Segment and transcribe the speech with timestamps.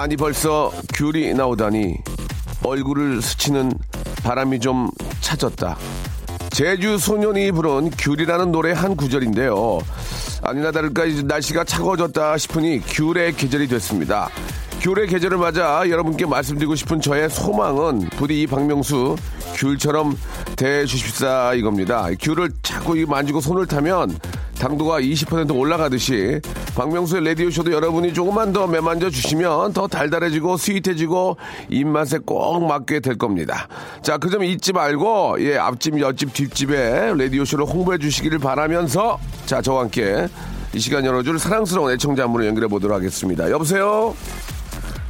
[0.00, 1.94] 아니 벌써 귤이 나오다니
[2.64, 3.70] 얼굴을 스치는
[4.22, 4.88] 바람이 좀
[5.20, 5.76] 차졌다.
[6.48, 9.78] 제주 소년이 부른 귤이라는 노래 한 구절인데요.
[10.40, 14.30] 아니나 다를까 날씨가 차가워졌다 싶으니 귤의 계절이 됐습니다.
[14.80, 19.16] 귤의 계절을 맞아 여러분께 말씀드리고 싶은 저의 소망은 부디 이 박명수
[19.56, 20.16] 귤처럼
[20.56, 22.08] 대주십사 이겁니다.
[22.18, 24.18] 귤을 자꾸 이 만지고 손을 타면
[24.60, 26.40] 당도가 20% 올라가듯이
[26.76, 31.36] 박명수의 라디오쇼도 여러분이 조금만 더 매만져 주시면 더 달달해지고 스윗해지고
[31.70, 33.66] 입맛에 꼭 맞게 될 겁니다.
[34.02, 39.80] 자, 그 점 잊지 말고 예, 앞집, 옆집, 뒷집에 라디오쇼를 홍보해 주시기를 바라면서 자, 저와
[39.82, 40.28] 함께
[40.72, 43.50] 이 시간 열어줄 사랑스러운 애청자 한 분을 연결해 보도록 하겠습니다.
[43.50, 44.14] 여보세요?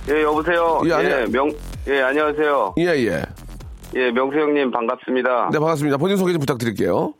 [0.09, 0.81] 예, 여보세요.
[0.85, 1.53] 예, 예, 안녕- 명,
[1.89, 2.75] 예, 안녕하세요.
[2.79, 3.23] 예, 예.
[3.97, 5.51] 예, 명수 형님 반갑습니다.
[5.53, 5.97] 네, 반갑습니다.
[5.99, 7.13] 본인 소개 좀 부탁드릴게요.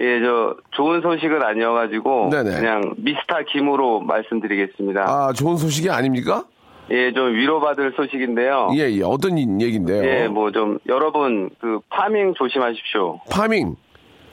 [0.00, 2.30] 예, 저, 좋은 소식은 아니어가지고.
[2.30, 2.50] 네네.
[2.60, 5.02] 그냥 미스터 김으로 말씀드리겠습니다.
[5.02, 6.44] 아, 좋은 소식이 아닙니까?
[6.90, 8.70] 예, 좀 위로받을 소식인데요.
[8.74, 9.02] 예, 예.
[9.02, 10.02] 어떤 이- 얘기인데요?
[10.04, 13.20] 예, 뭐 좀, 여러분, 그, 파밍 조심하십시오.
[13.30, 13.76] 파밍.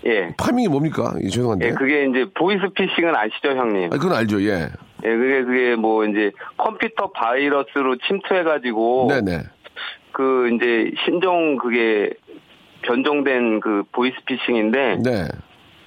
[0.05, 0.33] 예.
[0.37, 1.13] 파밍이 뭡니까?
[1.21, 1.67] 예, 죄송한데.
[1.67, 3.85] 예, 그게 이제 보이스피싱은 아시죠, 형님?
[3.91, 4.67] 아, 그건 알죠, 예.
[5.03, 9.07] 예, 그게, 그게 뭐 이제 컴퓨터 바이러스로 침투해가지고.
[9.09, 9.39] 네네.
[10.11, 12.11] 그 이제 신종 그게
[12.83, 14.97] 변종된 그 보이스피싱인데.
[15.03, 15.27] 네.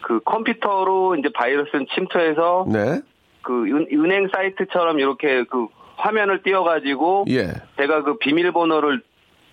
[0.09, 3.03] 그 컴퓨터로 이제 바이러스는 침투해서 네.
[3.43, 7.49] 그 은, 은행 사이트처럼 이렇게 그 화면을 띄워가지고 예.
[7.77, 9.03] 제가 그 비밀번호를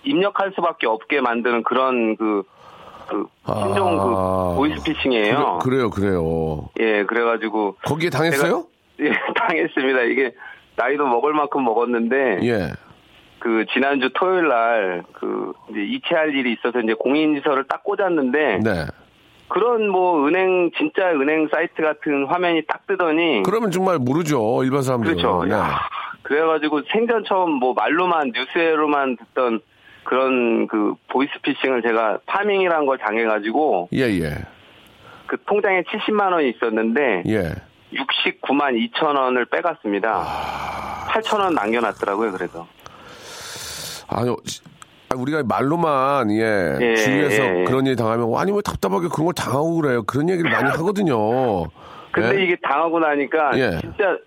[0.05, 2.43] 입력할 수밖에 없게 만드는 그런 그,
[3.09, 4.03] 그 신종 아.
[4.03, 5.59] 그 보이스피싱이에요.
[5.61, 6.69] 그래, 요 그래요.
[6.79, 8.65] 예, 그래가지고 거기에 당했어요?
[9.01, 10.03] 예, 당했습니다.
[10.03, 10.33] 이게
[10.77, 12.71] 나이도 먹을 만큼 먹었는데 예.
[13.39, 18.85] 그 지난주 토요일 날 그 이제 이체할 일이 있어서 이제 공인지서를 딱 꽂았는데 네.
[19.47, 24.63] 그런 뭐 은행 진짜 은행 사이트 같은 화면이 딱 뜨더니 그러면 정말 모르죠.
[24.63, 25.15] 일반 사람들은.
[25.17, 25.43] 그렇죠.
[25.45, 25.51] 네.
[25.53, 25.79] 야,
[26.23, 29.59] 그래가지고 생전 처음 뭐 말로만 뉴스로만 듣던
[30.03, 34.35] 그런 그 보이스피싱을 제가 파밍이란 걸 당해가지고 예, 예.
[35.27, 37.53] 그 통장에 70만 원이 있었는데 예.
[37.93, 40.23] 69만 2천 원을 빼갔습니다.
[41.09, 42.31] 8천 원 남겨놨더라고요.
[42.33, 42.67] 그래서
[44.07, 44.69] 아니, 지- 아,
[45.15, 47.63] 우리가 말로만, 예, 예, 주위에서 예, 예.
[47.65, 50.03] 그런 일 당하면, 아니, 왜 답답하게 그런 걸 당하고 그래요.
[50.03, 51.63] 그런 얘기를 많이 하거든요.
[52.11, 52.43] 근데 예?
[52.43, 53.77] 이게 당하고 나니까 예.
[53.81, 54.17] 진짜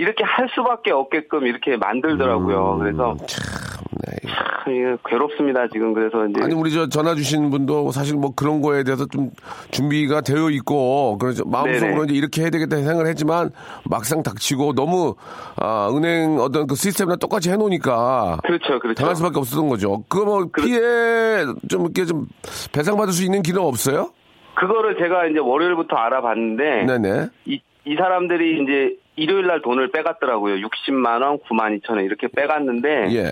[0.00, 2.78] 이렇게 할 수밖에 없게끔 이렇게 만들더라고요.
[2.78, 4.32] 그래서 참, 네.
[4.64, 8.82] 참 괴롭습니다 지금 그래서 이제 아니 우리 저 전화 주신 분도 사실 뭐 그런 거에
[8.82, 9.30] 대해서 좀
[9.70, 12.04] 준비가 되어 있고 그래서 마음속으로.
[12.04, 13.50] 이제 이렇게 해야 되겠다 생각을 했지만
[13.84, 15.16] 막상 닥치고 너무
[15.56, 18.94] 아 은행 어떤 그 시스템이랑 똑같이 해놓으니까 그렇죠, 그렇죠.
[18.94, 20.02] 당할 수밖에 없었던 거죠.
[20.08, 22.26] 그거 뭐 피해 좀 이렇게 좀
[22.72, 24.12] 배상 받을 수 있는 길은 없어요?
[24.54, 27.26] 그거를 제가 이제 월요일부터 알아봤는데 네네.
[27.44, 30.56] 이, 이 사람들이 이제 일요일 날 돈을 빼갔더라고요.
[30.66, 33.30] 60만 원, 9만 2천 원 이렇게 빼갔는데 예.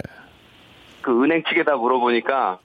[1.03, 2.59] 그 은행 측에다 물어보니까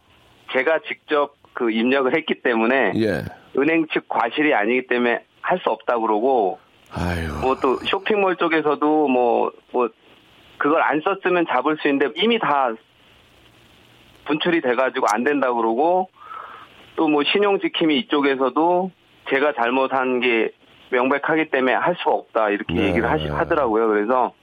[0.51, 3.23] 제가 직접 그 입력을 했기 때문에 예.
[3.57, 6.59] 은행 측 과실이 아니기 때문에 할 수 없다 그러고.
[7.41, 9.89] 뭐 또 쇼핑몰 쪽에서도 뭐뭐
[10.57, 12.71] 그걸 안 썼으면 잡을 수 있는데 이미 다
[14.25, 16.09] 분출이 돼가지고 안 된다 그러고
[16.95, 18.91] 또 뭐 신용 지킴이 이쪽에서도
[19.29, 20.51] 제가 잘못한 게
[20.93, 22.87] 명백하기 때문에 할 수가 없다 이렇게 네.
[22.89, 23.87] 얘기를 하시, 하더라고요.
[23.87, 24.33] 그래서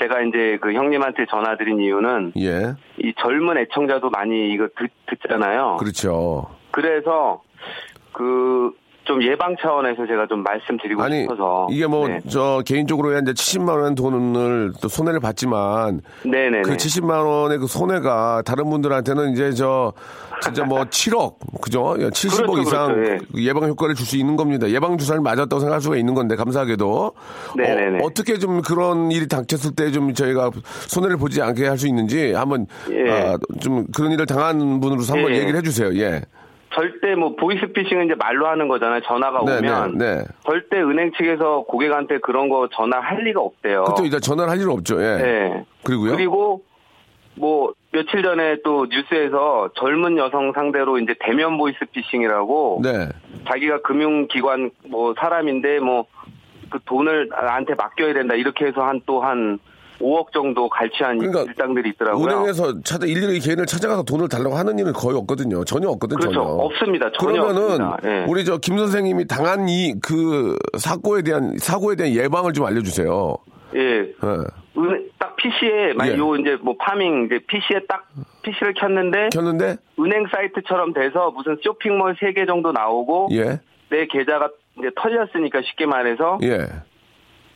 [0.00, 2.74] 제가 이제 그 형님한테 전화드린 이유는 예.
[2.98, 5.76] 이 젊은 애청자도 많이 이거 듣, 듣잖아요.
[5.78, 6.50] 그렇죠.
[6.72, 7.42] 그래서
[8.12, 8.72] 그
[9.04, 11.66] 좀 예방 차원에서 제가 좀 말씀드리고 아니 싶어서.
[11.70, 12.20] 이게 뭐 네.
[12.28, 16.62] 저 개인적으로 이제 70만 원 돈을 또 손해를 봤지만 네네네.
[16.62, 19.92] 그 70만 원의 그 손해가 다른 분들한테는 이제 저
[20.42, 21.94] 진짜 뭐 7억 그죠?
[21.98, 24.68] 70억 그렇죠, 이상 그렇죠, 그 예방 효과를 줄 수 있는 겁니다.
[24.70, 27.12] 예방 주사를 맞았다고 생각할 수가 있는 건데 감사하게도
[27.56, 28.04] 네네네.
[28.04, 30.50] 어, 떻게좀 그런 일이 닥쳤을 때 좀 저희가
[30.88, 33.10] 손해를 보지 않게 할 수 있는지 한번 예.
[33.10, 35.38] 아, 좀 그런 일을 당한 분으로서 한번 예.
[35.38, 35.94] 얘기를 해주세요.
[36.00, 36.22] 예.
[36.74, 39.00] 절대 뭐 보이스피싱은 이제 말로 하는 거잖아요.
[39.02, 40.24] 전화가 네, 오면 네, 네.
[40.46, 43.84] 절대 은행 측에서 고객한테 그런 거 전화 할 리가 없대요.
[43.84, 45.00] 그때 이제 전화를 할 일은 없죠.
[45.02, 45.16] 예.
[45.16, 45.64] 네.
[45.84, 46.12] 그리고요.
[46.12, 46.62] 그리고
[47.36, 53.08] 뭐 며칠 전에 또 뉴스에서 젊은 여성 상대로 이제 대면 보이스피싱이라고 네.
[53.48, 56.06] 자기가 금융기관 뭐 사람인데 뭐
[56.74, 59.60] 그 돈을 나한테 맡겨야 된다 이렇게 해서 한 또한
[60.00, 62.24] 5억 정도 갈취한 그러니까 일당들이 있더라고요.
[62.24, 65.64] 은행에서 찾아 일일이 개인을 찾아가서 돈을 달라고 하는 일은 거의 없거든요.
[65.64, 66.18] 전혀 없거든요.
[66.18, 66.34] 그렇죠.
[66.34, 66.48] 전혀.
[66.50, 67.10] 없습니다.
[67.18, 67.98] 전혀 그러면은 없습니다.
[68.04, 68.24] 예.
[68.28, 73.36] 우리 저 김 선생님이 당한 이 그 사고에 대한 사고에 대한 예방을 좀 알려주세요.
[73.76, 73.80] 예.
[73.80, 74.10] 예.
[74.76, 76.16] 은- 딱 PC에 만 예.
[76.18, 78.06] 요 이제 뭐 파밍 이제 PC에 딱
[78.42, 83.60] PC를 켰는데 켰는데 은행 사이트처럼 돼서 무슨 쇼핑몰 3개 정도 나오고 예,
[83.90, 84.48] 내 계좌가
[84.78, 86.66] 이제 털렸으니까 쉽게 말해서 예,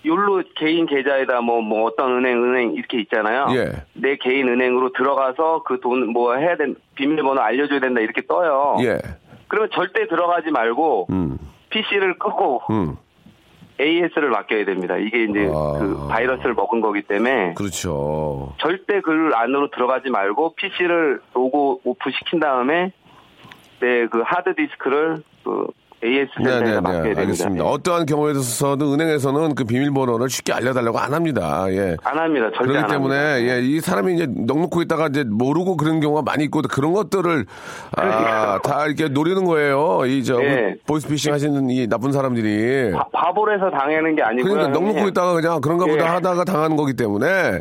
[0.09, 3.47] 욜로 개인 계좌에다 뭐, 뭐 어떤 은행, 은행 이렇게 있잖아요.
[3.53, 3.73] 예.
[3.95, 8.77] 내 개인 은행으로 들어가서 그 돈 뭐 해야 된, 비밀번호 알려줘야 된다 이렇게 떠요.
[8.81, 8.99] 예,
[9.49, 11.39] 그러면 절대 들어가지 말고 음,
[11.71, 12.97] PC를 끄고 음,
[13.81, 14.97] AS를 맡겨야 됩니다.
[14.97, 15.79] 이게 이제 아.
[15.79, 18.55] 그 바이러스를 먹은 거기 때문에 그렇죠.
[18.59, 22.93] 절대 그 안으로 들어가지 말고 PC를 로고 오프 시킨 다음에
[23.81, 25.67] 내 그 하드 디스크를 그
[26.05, 27.21] AS 센터에서 네네네 맡겨야 됩니다.
[27.23, 27.65] 알겠습니다.
[27.65, 27.69] 예.
[27.69, 31.67] 어떠한 경우에서도 은행에서는 그 비밀번호를 쉽게 알려달라고 안 합니다.
[31.71, 31.97] 예.
[32.05, 32.47] 안 합니다.
[32.57, 33.55] 절대 그렇기 안 때문에 합니다.
[33.57, 37.47] 예, 이 사람이 이제 넋 놓고 있다가 이제 모르고 그런 경우가 많이 있고 그런 것들을
[37.97, 40.03] 아, 다 이렇게 노리는 거예요.
[40.07, 40.41] 이저.
[40.45, 40.77] 예.
[40.87, 42.93] 보이스피싱 하시는 이 나쁜 사람들이.
[42.93, 44.53] 바, 바보라서 당하는 게 아니고요.
[44.53, 45.09] 그러니까 넋 놓고.
[45.09, 46.09] 있다가 그냥 그런가 보다 예.
[46.09, 47.61] 하다가 당하는 거기 때문에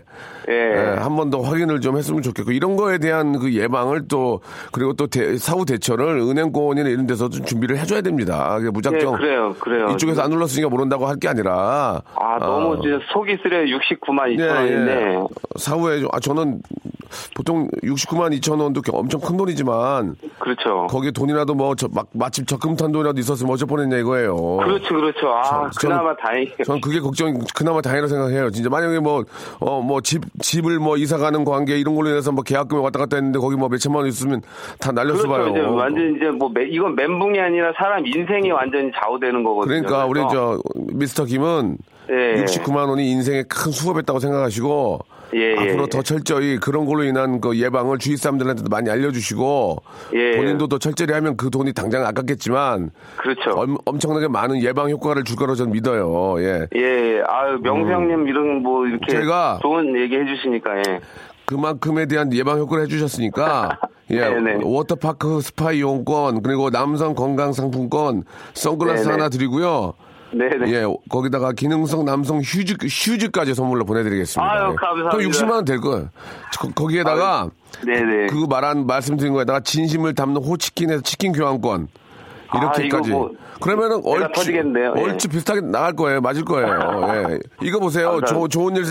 [0.49, 0.95] 예.
[0.99, 4.39] 한 번 더 확인을 좀 했으면 좋겠고 이런 거에 대한 그 예방을 또
[4.71, 8.26] 그리고 또 대- 사후 대처를 은행권이나 이런 데서 좀 준비를 해줘야 됩니다.
[8.57, 9.87] 그게 무작정 예, 그래요, 그래요.
[9.91, 14.39] 이쪽에서 안 눌렀으니까 모른다고 할 게 아니라 아, 너무 어, 진짜 속이 쓰려 69만 2천
[14.39, 15.15] 예, 원인데.
[15.15, 15.17] 예.
[15.57, 16.61] 사후에 좀- 아 저는
[17.35, 20.87] 보통 69만 2천 원도 엄청 큰 돈이지만 그렇죠.
[20.87, 24.35] 거기에 돈이라도 뭐 저, 막, 마침 적금 탄 돈이라도 있었으면 어쩔 뻔했냐 이거예요.
[24.57, 25.29] 그렇죠, 그렇죠.
[25.29, 26.57] 아, 저- 그나마 다행이에요.
[26.65, 28.49] 전 그게 걱정, 그나마 다행이라고 생각해요.
[28.51, 29.23] 진짜 만약에 뭐,
[29.59, 33.15] 어, 뭐 집, 집을 뭐 이사 가는 관계 이런 걸로 인해서 뭐 계약금이 왔다 갔다
[33.17, 34.41] 했는데 거기 뭐 몇천만 원 있으면
[34.79, 35.29] 다 날렸어 그렇죠.
[35.29, 35.47] 봐요.
[35.49, 39.81] 이제 완전 이제 뭐 매- 이건 멘붕이 아니라 사람 인생이 완전히 좌우되는 거거든요.
[39.81, 40.59] 그러니까 우리 저
[40.93, 41.77] 미스터 김은
[42.09, 42.43] 예.
[42.43, 44.99] 69만 원이 인생에 큰 수업했다고 생각하시고
[45.35, 45.89] 예, 예, 앞으로 예.
[45.89, 49.83] 더 철저히 그런 걸로 인한 그 예방을 주위 사람들한테도 많이 알려주시고
[50.13, 50.37] 예.
[50.37, 53.51] 본인도 더 철저히 하면 그 돈이 당장 아깝겠지만 그렇죠.
[53.51, 56.35] 엄, 엄청나게 많은 예방 효과를 줄 거라고 저는 믿어요.
[56.39, 56.67] 예.
[56.75, 60.99] 예, 아유 명수 형님 이런 뭐 이렇게 제가 좋은 얘기 해주시니까 예.
[61.57, 63.79] 그만큼에 대한 예방 효과를 해주셨으니까
[64.11, 64.59] 예 네네.
[64.63, 68.23] 워터파크 스파 이용권 그리고 남성 건강 상품권
[68.53, 69.11] 선글라스 네네.
[69.11, 69.93] 하나 드리고요.
[70.33, 70.71] 네네.
[70.73, 74.43] 예 거기다가 기능성 남성 shoes shoes까지 선물로 보내드리겠습니다.
[74.51, 74.75] 아유, 예.
[74.75, 75.09] 감사합니다.
[75.09, 76.09] 그럼 60만 원 될 거예요.
[76.59, 77.49] 거- 거기에다가
[77.85, 78.27] 네네.
[78.27, 81.87] 그 말한 말씀드린 거에다가 진심을 담는 호치킨에서 치킨 교환권
[82.55, 83.11] 이렇게까지.
[83.11, 84.53] 아, 뭐 그러면은 얼추.
[84.53, 84.61] 예.
[85.01, 86.21] 얼추 비슷하게 나갈 거예요.
[86.21, 86.67] 맞을 거예요.
[87.31, 87.39] 예.
[87.61, 88.11] 이거 보세요.
[88.19, 88.27] 감사합니다.
[88.27, 88.83] 조, 좋은 일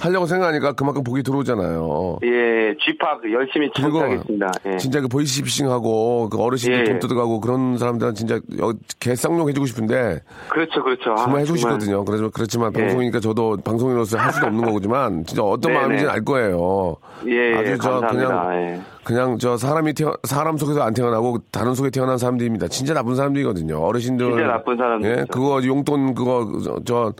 [0.00, 2.18] 하려고 생각하니까 그만큼 복이 들어오잖아요.
[2.24, 4.50] 예, 쥐팍 열심히 그리고 참석하겠습니다.
[4.66, 4.76] 예.
[4.78, 6.84] 진짜 그 보이스피싱하고 그 어르신들 예.
[6.84, 11.14] 돈 뜯어가고 그런 사람들은 진짜 여- 개쌍용 해주고 싶은데 그렇죠, 그렇죠.
[11.16, 12.04] 정말 아, 해주고 싶거든요.
[12.04, 12.80] 그래서 그렇지만 예.
[12.80, 15.80] 방송이니까 저도 방송인으로서 할 수도 없는 거지만 진짜 어떤 네네.
[15.80, 16.96] 마음인지는 알 거예요.
[17.26, 18.28] 예, 아주 예, 저 감사합니다.
[18.28, 18.80] 그냥 예.
[19.04, 22.68] 그냥 저 사람이 태어 사람 속에서 안 태어나고 다른 속에 태어난 사람들입니다.
[22.68, 23.78] 진짜 나쁜 사람들이거든요.
[23.78, 25.20] 어르신들 진짜 나쁜 사람들이죠.
[25.20, 26.48] 예, 그거 용돈 그거
[26.84, 27.12] 저.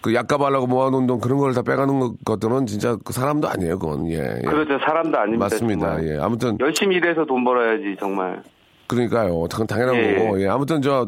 [0.00, 4.08] 그 약값하려고 모아놓은 돈 그런 걸 다 빼가는 것- 것들은 진짜 그 사람도 아니에요, 그건.
[4.08, 4.14] 예.
[4.38, 4.42] 예.
[4.46, 4.78] 그렇죠.
[4.78, 5.44] 사람도 아닙니다.
[5.46, 5.86] 맞습니다.
[5.96, 6.08] 정말.
[6.08, 6.18] 예.
[6.20, 8.40] 아무튼 열심히 일해서 돈 벌어야지 정말.
[8.88, 9.42] 그러니까요.
[9.42, 10.14] 그건 당연한 예.
[10.16, 10.42] 거고.
[10.42, 10.48] 예.
[10.48, 11.06] 아무튼 저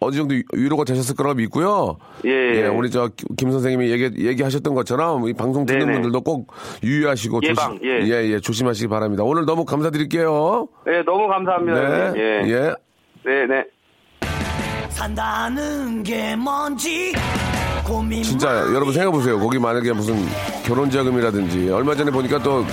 [0.00, 1.96] 어느 정도 위로가 되셨을 거라고 믿고요.
[2.26, 2.30] 예,
[2.62, 2.66] 예.
[2.66, 5.92] 우리 저 김 선생님이 얘기 얘기하셨던 것처럼 이 방송 듣는 네네.
[5.92, 8.00] 분들도 꼭 유의하시고 예방, 조심, 예.
[8.06, 9.22] 예, 예, 조심하시기 바랍니다.
[9.22, 10.66] 오늘 너무 감사드릴게요.
[10.88, 12.10] 예, 너무 감사합니다.
[12.12, 12.20] 네.
[12.20, 12.50] 예.
[12.50, 12.74] 예.
[13.24, 13.64] 네, 네.
[14.90, 17.12] 산다는 게 뭔지
[17.86, 19.38] 고민 진짜 여러분 생각해 보세요.
[19.38, 20.16] 거기 만약에 무슨
[20.64, 22.64] 결혼 자금이라든지 얼마 전에 보니까 또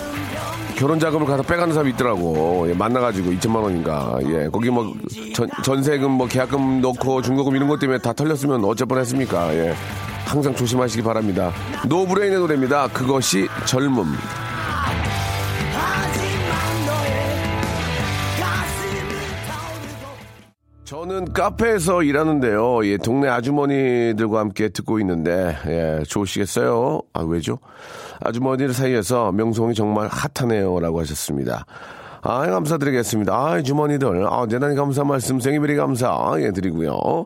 [0.78, 2.70] 결혼 자금을 가서 빼가는 사람이 있더라고.
[2.70, 4.20] 예, 만나가지고 2천만 원인가.
[4.26, 4.94] 예, 거기 뭐
[5.34, 9.56] 전, 전세금 뭐 계약금 넣고 중고금 이런 것 때문에 다 털렸으면 어쩔 뻔했습니까?
[9.56, 9.74] 예,
[10.26, 11.52] 항상 조심하시기 바랍니다.
[11.88, 12.90] 노브레인의 노래입니다.
[12.90, 14.06] 그것이 젊음.
[20.88, 22.86] 저는 카페에서 일하는데요.
[22.86, 27.02] 예, 동네 아주머니들과 함께 듣고 있는데, 예, 좋으시겠어요?
[27.12, 27.60] 아, 왜죠?
[28.22, 30.80] 아주머니들 사이에서 명성이 정말 핫하네요.
[30.80, 31.66] 라고 하셨습니다.
[32.22, 33.36] 아, 감사드리겠습니다.
[33.36, 34.28] 아, 주머니들.
[34.30, 36.34] 아, 대단히 감사한 말씀, 생일베리 감사.
[36.38, 37.26] 예, 드리고요.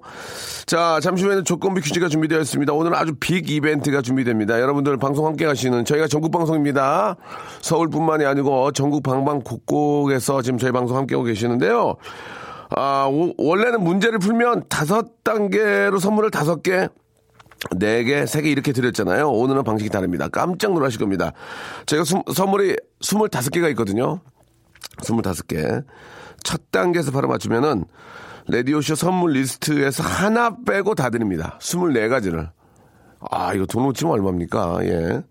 [0.66, 2.74] 자, 잠시 후에는 조건비 퀴즈가 준비되어 있습니다.
[2.74, 4.60] 오늘 아주 빅 이벤트가 준비됩니다.
[4.60, 7.16] 여러분들 방송 함께 하시는 저희가 전국 방송입니다.
[7.62, 11.98] 서울뿐만이 아니고 전국 방방 곳곳에서 지금 저희 방송 함께 하고 계시는데요.
[12.76, 16.88] 아, 오- 원래는 문제를 풀면 다섯 단계로 선물을 다섯 개,
[17.76, 19.30] 네 개, 세 개 이렇게 드렸잖아요.
[19.30, 20.28] 오늘은 방식이 다릅니다.
[20.30, 21.34] 깜짝 놀라실 겁니다.
[21.86, 24.20] 제가 수- 선물이 25개가 있거든요.
[25.04, 25.84] 25개.
[26.44, 27.86] 첫 단계에서 바로 맞추면은
[28.48, 31.58] 레디오쇼 선물 리스트에서 하나 빼고 다 드립니다.
[31.62, 32.50] 24가지를.
[33.30, 34.80] 아, 이거 돈 놓치면 얼마입니까?
[34.86, 35.22] 예.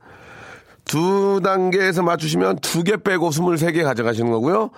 [0.90, 4.70] 두 단계에서 맞추시면 두 개 빼고 23개 가져가시는 거고요.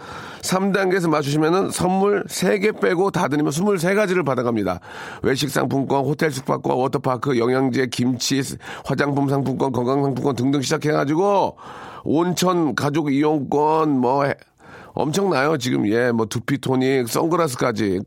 [0.42, 4.80] 3단계에서 맞추시면은 선물 3개 빼고 다 드리면 23가지를 받아갑니다.
[5.22, 8.42] 외식 상품권, 호텔 숙박권, 워터파크, 영양제, 김치,
[8.84, 11.56] 화장품 상품권, 건강 상품권 등등 시작해가지고
[12.04, 14.34] 온천 가족 이용권, 뭐 해-
[14.94, 15.88] 엄청나요, 지금.
[15.88, 18.00] 예, 뭐, 두피 토닉, 선글라스까지.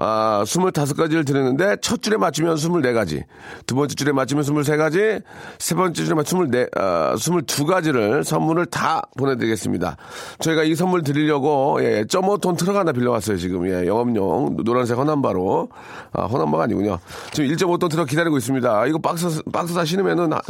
[0.00, 3.24] 아, 25가지를 드렸는데, 첫 줄에 맞추면 24가지.
[3.66, 5.22] 두 번째 줄에 맞추면 23가지.
[5.58, 9.96] 세 번째 줄에 맞추면 24, 아, 22가지를 선물을 다 보내드리겠습니다.
[10.38, 13.66] 저희가 이 선물 드리려고, 예, 점오톤 트럭 하나 빌려왔어요, 지금.
[13.66, 14.58] 예, 영업용.
[14.62, 15.68] 노란색 허남바로.
[16.12, 17.00] 아, 허남바가 아니군요.
[17.32, 18.86] 지금 1.5톤 트럭 기다리고 있습니다.
[18.86, 20.40] 이거 박스, 박스 다 실으면은, 아,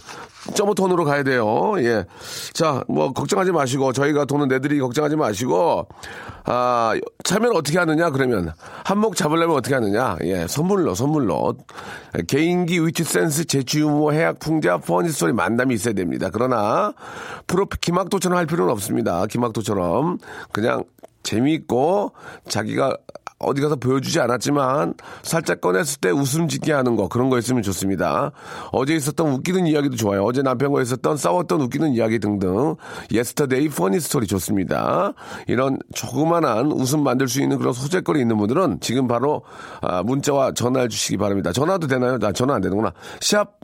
[0.54, 1.72] 점오톤으로 가야 돼요.
[1.78, 2.04] 예.
[2.52, 5.88] 자, 뭐, 걱정하지 마시고, 저희가 돈은 내드리기 걱정하지 마시고,
[6.44, 8.52] 아, 참여를 어떻게 하느냐, 그러면.
[8.84, 10.16] 한몫 잡으려면 어떻게 하느냐.
[10.24, 11.54] 예, 선물로, 선물로.
[12.26, 16.28] 개인기, 위트 센스, 재치 유머, 해학 풍자, funny story 만담이 있어야 됩니다.
[16.32, 16.92] 그러나,
[17.46, 19.24] 프로, 기막도처럼 할 필요는 없습니다.
[19.26, 20.18] 기막도처럼.
[20.52, 20.84] 그냥
[21.22, 22.12] 재미있고,
[22.48, 22.96] 자기가
[23.38, 28.32] 어디 가서 보여주지 않았지만 살짝 꺼냈을 때 웃음 짓게 하는 거 그런 거 있으면 좋습니다.
[28.72, 30.24] 어제 있었던 웃기는 이야기도 좋아요.
[30.24, 32.74] 어제 남편과 있었던 싸웠던 웃기는 이야기 등등
[33.12, 35.12] yesterday funny story 좋습니다.
[35.46, 39.42] 이런 조그만한 웃음 만들 수 있는 그런 소재거리 있는 분들은 지금 바로
[39.80, 41.52] 아, 문자와 전화해 주시기 바랍니다.
[41.52, 42.18] 전화도 되나요?
[42.18, 42.92] 나 전화 안 되는구나.
[43.20, 43.58] 샵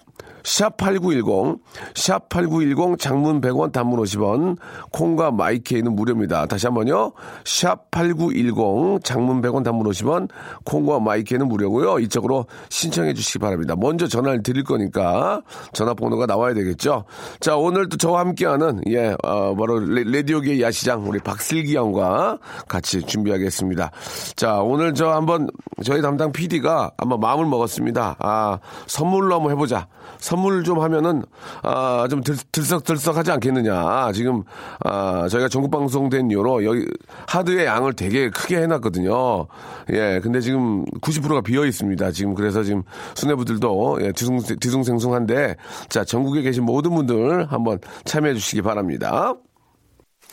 [0.45, 1.59] 샵8910,
[1.95, 4.57] 샵8910 장문 100원 단문 50원,
[4.93, 6.47] 콩과 마이케이는 무료입니다.
[6.47, 7.13] 다시 한 번요.
[7.45, 10.29] 샵8910 장문 100원 단문 50원,
[10.65, 11.99] 콩과 마이케이는 무료고요.
[11.99, 13.75] 이쪽으로 신청해 주시기 바랍니다.
[13.77, 17.05] 먼저 전화를 드릴 거니까 전화번호가 나와야 되겠죠.
[17.41, 23.01] 자, 오늘 또 저와 함께하는 예, 어, 바로 레, 라디오계의 야시장 우리 박슬기 양과 같이
[23.03, 23.91] 준비하겠습니다.
[24.37, 25.49] 자, 오늘 저 한번
[25.83, 28.17] 저희 담당 PD가 한번 마음을 먹었습니다.
[28.19, 29.89] 아, 선물로 한번 해보자.
[30.35, 31.23] 선물 좀 하면은
[31.63, 34.11] 아, 좀 들, 들썩들썩하지 않겠느냐.
[34.13, 34.43] 지금
[34.81, 36.85] 아, 저희가 전국 방송된 이후로 여기
[37.29, 39.47] 하드의 양을 되게 크게 해놨거든요.
[39.93, 42.11] 예, 근데 지금 90%가 비어 있습니다.
[42.11, 42.83] 지금 그래서 지금
[43.15, 45.55] 수뇌부들도 예, 뒤숭, 뒤숭생숭한데
[45.89, 49.35] 자 전국에 계신 모든 분들 한번 참여해 주시기 바랍니다.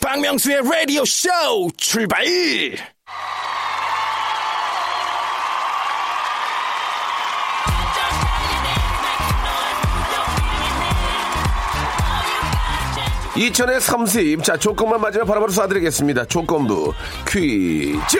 [0.01, 1.29] 박명수의 라디오 쇼
[1.77, 2.25] 출발!
[13.35, 14.43] 이천의 30.
[14.43, 16.27] 자, 조건만 맞으면 바로바로 쏴드리겠습니다.
[16.27, 16.93] 조건부
[17.27, 18.17] 퀴즈!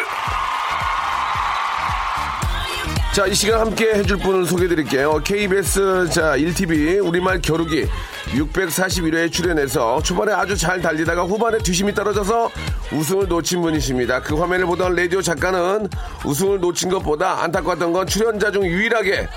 [3.14, 5.20] 자, 이 시간 함께 해줄 분을 소개해 드릴게요.
[5.22, 7.90] KBS, 자, 1TV, 우리말 겨루기
[8.34, 12.50] 641회에 출연해서 초반에 아주 잘 달리다가 후반에 뒤심이 떨어져서
[12.94, 14.22] 우승을 놓친 분이십니다.
[14.22, 15.88] 그 화면을 보던 라디오 작가는
[16.26, 19.28] 우승을 놓친 것보다 안타까웠던 건 출연자 중 유일하게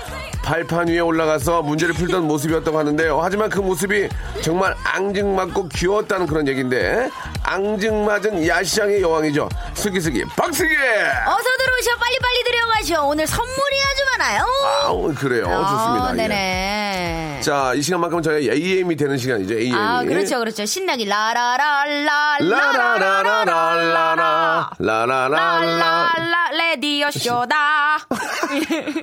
[0.43, 3.19] 발판 위에 올라가서 문제를 풀던 모습이었다고 하는데요.
[3.21, 4.07] 하지만 그 모습이
[4.41, 7.09] 정말 앙증맞고 귀여웠다는 그런 얘기인데
[7.43, 9.49] 앙증맞은 야시장의 여왕이죠.
[9.73, 10.73] 슬기슬기 박슬기!
[10.75, 14.45] 어서 들어오셔 빨리빨리 들여가셔 오늘 선물이 아주 많아요
[14.83, 15.43] 아우 그래요.
[15.43, 16.05] 좋습니다.
[16.05, 16.15] 아, 예.
[16.17, 19.53] 네네 자, 이 시간만큼 저희가 AM이 되는 시간이죠.
[19.53, 19.75] AM이.
[19.75, 26.09] 아 그렇죠 그렇죠 신나게 라라라라 라라라 라라라라 라라라 라 라라라
[26.57, 27.97] 레디오 쇼다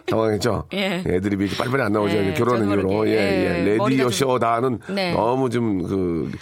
[0.07, 0.65] 당황했죠?
[0.73, 1.05] 예.
[1.07, 2.17] 애드립이 이렇게 빨리빨리 안 나오죠.
[2.17, 2.69] 예, 결혼은.
[2.69, 3.11] 그렇게.
[3.11, 5.13] 예, 예, 레디오 좀- 쇼다는 네.
[5.13, 6.33] 너무 좀 그,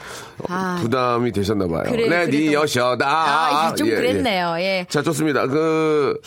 [0.49, 0.79] 아.
[0.81, 1.83] 부담이 되셨나 봐요.
[1.87, 3.07] 그래, 레디오 쇼다.
[3.07, 3.97] 아, 좀 예, 예.
[3.97, 4.55] 그랬네요.
[4.59, 4.87] 예.
[4.89, 5.47] 자, 좋습니다.
[5.47, 6.19] 그,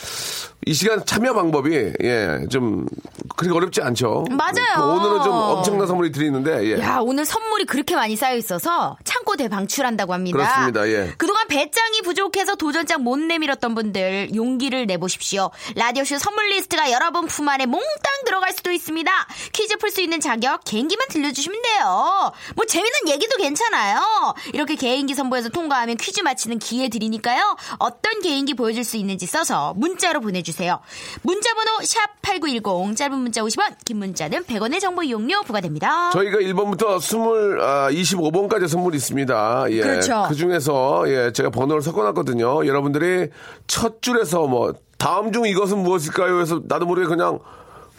[0.65, 2.85] 이 시간 참여 방법이, 예, 좀,
[3.35, 4.25] 그렇게 어렵지 않죠.
[4.31, 4.75] 맞아요.
[4.77, 6.79] 그 오늘은 좀 엄청난 선물이 드리는데, 예.
[6.81, 10.37] 야 오늘 선물이 그렇게 많이 쌓여 있어서 창고 대방출한다고 합니다.
[10.37, 10.87] 그렇습니다.
[10.87, 11.13] 예.
[11.17, 15.49] 그동안 배짱이 부족해서 도전장 못 내밀었던 분들 용기를 내보십시오.
[15.75, 19.11] 라디오쇼 선물 리스트가 여러분 품 안에 몽땅 들어갈 수도 있습니다.
[19.53, 22.31] 퀴즈 풀 수 있는 자격 개인기만 들려주시면 돼요.
[22.55, 24.33] 뭐 재밌는 얘기도 괜찮아요.
[24.53, 27.55] 이렇게 개인기 선보여서 통과하면 퀴즈 맞히는 기회 드리니까요.
[27.77, 30.79] 어떤 개인기 보여줄 수 있는지 써서 문자로 보내주세요.
[31.21, 36.09] 문자번호 샵 8910 짧은 문자 50원 긴 문자는 100원의 정보 이용료 부과됩니다.
[36.11, 37.19] 저희가 1번부터 20,
[37.61, 39.65] 아, 25번까지 선물이 있습니다.
[39.69, 39.81] 예.
[39.81, 40.25] 그렇죠.
[40.27, 42.65] 그 중에서, 예, 제가 번호를 섞어놨거든요.
[42.65, 43.29] 여러분들이
[43.67, 46.39] 첫 줄에서 뭐, 다음 중 이것은 무엇일까요?
[46.39, 47.39] 해서 나도 모르게 그냥,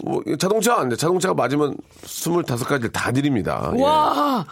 [0.04, 0.96] 뭐, 자동차 안 돼.
[0.96, 3.72] 자동차가 맞으면 25가지를 다 드립니다.
[3.76, 3.82] 예.
[3.82, 4.44] 와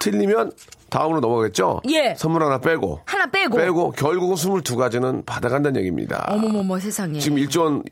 [0.00, 0.52] 틀리면
[0.90, 1.80] 다음으로 넘어가겠죠?
[1.90, 2.14] 예.
[2.16, 3.00] 선물 하나 빼고.
[3.06, 3.56] 하나 빼고.
[3.56, 6.26] 빼고, 결국은 22가지는 받아간다는 얘기입니다.
[6.28, 7.18] 어머머머 세상에.
[7.18, 7.82] 지금 1점,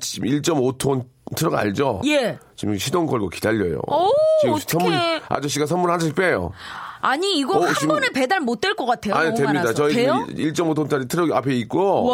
[0.00, 1.04] 지금 1.5톤
[1.36, 2.00] 트럭 알죠?
[2.06, 2.38] 예.
[2.56, 3.80] 지금 시동 걸고 기다려요.
[3.86, 4.66] 오, 지금 어떡해.
[4.84, 6.52] 선물 아저씨가 선물 하나씩 빼요.
[7.00, 9.14] 아니 이거 어, 한 지금- 번에 배달 못 될 것 같아요.
[9.14, 9.52] 아니 됩니다.
[9.60, 9.74] 많아서.
[9.74, 10.24] 저희 돼요?
[10.28, 12.12] 1.5톤짜리 트럭 앞에 있고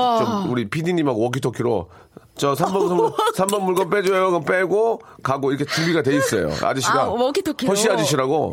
[0.48, 1.88] 우리 PD님하고 워키토키로
[2.36, 4.28] 저 3번 선물, 3번 물건 빼줘요.
[4.30, 6.48] 그럼 빼고 가고 이렇게 준비가 돼 있어요.
[6.62, 7.70] 아저씨가 아, 워키토키로.
[7.70, 8.52] 허시 아저씨라고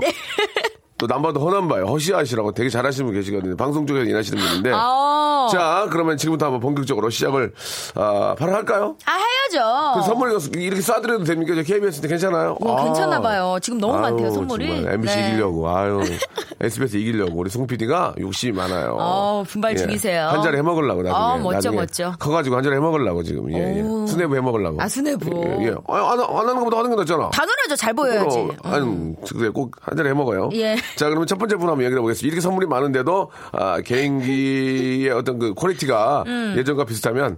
[0.97, 1.85] 또 남바도 허남바요.
[1.85, 3.55] 허시 아저씨라고 되게 잘하시는 분 계시거든요.
[3.55, 4.71] 방송 쪽에서 일하시는 분인데.
[4.73, 5.47] 아.
[5.51, 7.53] 자 그러면 지금부터 한번 본격적으로 시작을
[7.95, 8.97] 아, 바로 할까요?
[9.05, 9.93] 아 해야죠.
[9.95, 11.53] 그 선물 이렇게 쏴드려도 됩니까?
[11.55, 12.57] 저 KBS 때 괜찮아요?
[12.59, 12.83] 어, 아.
[12.83, 13.57] 괜찮나 봐요.
[13.61, 14.67] 지금 너무 많대요, 아유, 선물이.
[14.75, 15.29] 정말 MBC 네.
[15.29, 16.01] 이기려고, 아유.
[16.59, 17.37] SBS 이기려고.
[17.39, 18.97] 우리 송 PD가 욕심이 많아요.
[18.99, 20.27] 어, 분발 중이세요.
[20.29, 21.15] 한 자리 해 먹으려고, 나중에.
[21.23, 22.13] 어, 멋져, 나중에 멋져.
[22.19, 23.51] 커 가지고 한 자리 해 먹으려고, 지금.
[23.53, 23.81] 예, 예.
[23.83, 24.05] 오.
[24.07, 24.81] 수뇌부 해 먹으려고.
[24.81, 25.29] 아, 수뇌부.
[25.61, 25.75] 예, 예.
[25.87, 27.29] 아, 안, 안 하는 것보다 하는 게 낫잖아.
[27.29, 27.75] 당연하죠.
[27.77, 28.35] 잘 보여야지.
[28.35, 30.49] 그럼, 아니, 그래, 꼭 한 자리 해 먹어요.
[30.55, 30.75] 예.
[30.95, 32.27] 자, 그러면 첫 번째 분 한번 얘기해 보겠습니다.
[32.27, 36.55] 이렇게 선물이 많은데도, 아, 개인기의 어떤 그 퀄리티가 음.
[36.57, 37.37] 예전과 비슷하면,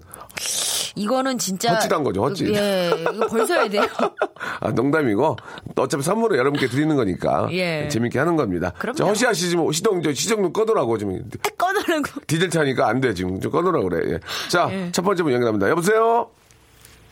[0.95, 2.53] 이거는 진짜 헛짓한 거죠, 헛짓.
[2.55, 3.83] 예, 이거 벌써 해야 돼요.
[4.59, 5.37] 아, 농담이고,
[5.77, 7.47] 어차피 선물을 여러분께 드리는 거니까.
[7.51, 7.87] 예.
[7.87, 8.73] 재밌게 하는 겁니다.
[8.77, 8.95] 그럼요.
[8.95, 11.21] 자, 허시아 씨 지금 시동, 저 시정 좀 꺼놓으라고 지금.
[11.57, 12.21] 꺼놓으라고.
[12.27, 13.39] 디젤 차니까 안 돼, 지금.
[13.39, 14.13] 좀 꺼놓으라고 그래.
[14.13, 14.19] 예.
[14.49, 14.91] 자, 예.
[14.91, 15.69] 첫 번째 분 연결합니다.
[15.69, 16.29] 여보세요?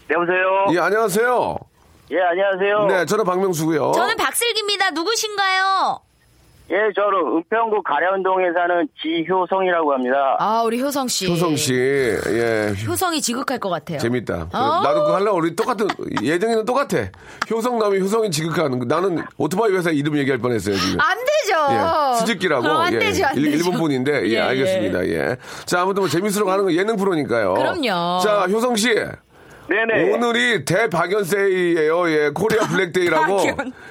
[0.09, 0.65] 여보세요.
[0.73, 1.57] 예, 안녕하세요.
[2.11, 2.85] 예, 안녕하세요.
[2.87, 4.91] 네, 저는 박명수고요 저는 박슬기입니다.
[4.91, 5.99] 누구신가요?
[6.69, 10.35] 예, 저는 은평구 가련동에 사는 지효성이라고 합니다.
[10.39, 11.29] 아, 우리 효성 씨.
[11.31, 11.73] 효성 씨.
[11.73, 12.73] 예.
[12.85, 13.99] 효성이 지극할 것 같아요.
[13.99, 14.33] 재밌다.
[14.49, 14.81] 그래, 어?
[14.83, 15.87] 나도 그거 하려고 우리 똑같은,
[16.21, 17.05] 예정이는 똑같아.
[17.49, 20.99] 효성 나오면 효성이 지극하는, 나는 오토바이 회사 이름 얘기할 뻔 했어요, 지금.
[20.99, 21.57] 안 되죠.
[21.71, 22.67] 예, 스즈키라고.
[22.67, 23.57] 어, 안 예, 되죠, 안 일- 되죠.
[23.65, 25.07] 일본 분인데, 예, 예, 알겠습니다.
[25.07, 25.37] 예.
[25.65, 27.53] 자, 아무튼 뭐 재밌으러 가는 거 예능 프로니까요.
[27.53, 28.19] 그럼요.
[28.21, 28.93] 자, 효성 씨.
[29.69, 30.13] 네네.
[30.13, 32.09] 오늘이 대박연세이에요.
[32.09, 33.39] 예, 코리아 블랙데이라고.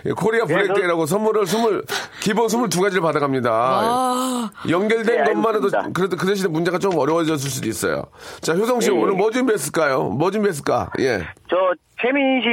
[0.06, 1.84] 예, 코리아 블랙데이라고 선물을 스물,
[2.21, 4.50] 기본 스물 두 가지를 받아갑니다.
[4.69, 5.69] 연결된 네, 것만 해도.
[5.93, 8.04] 그래도 그 대신에 문제가 좀 어려워졌을 수도 있어요.
[8.41, 8.97] 자, 효성 씨 네.
[8.97, 10.04] 오늘 뭐 준비했을까요?
[10.04, 10.91] 뭐 준비했을까?
[11.00, 11.26] 예.
[11.50, 11.56] 저
[12.02, 12.50] 최민식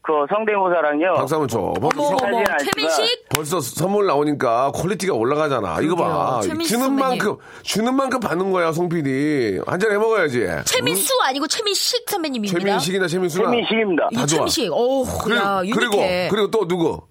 [0.00, 1.14] 그 성대모사랑요.
[1.14, 1.58] 박수 한번 줘.
[1.58, 3.28] 어머, 벌써, 어머, 안 최민식?
[3.28, 5.80] 벌써 선물 나오니까 퀄리티가 올라가잖아.
[5.82, 6.40] 이거 봐.
[6.42, 7.18] 최민식 주는 선배님.
[7.18, 9.60] 만큼, 주는 만큼 받는 거야, 송 PD.
[9.66, 10.46] 한 자리 해 먹어야지.
[10.64, 12.58] 최민수 아니고 최민식 선배님입니다.
[12.58, 13.50] 최민식이나 최민수나.
[13.50, 14.08] 최민식입니다.
[14.12, 14.26] 이다 좋아.
[14.26, 14.72] 최민식.
[14.72, 16.28] 오, 그리고, 야, 그리고, unique해.
[16.30, 17.02] 그리고 또 누구?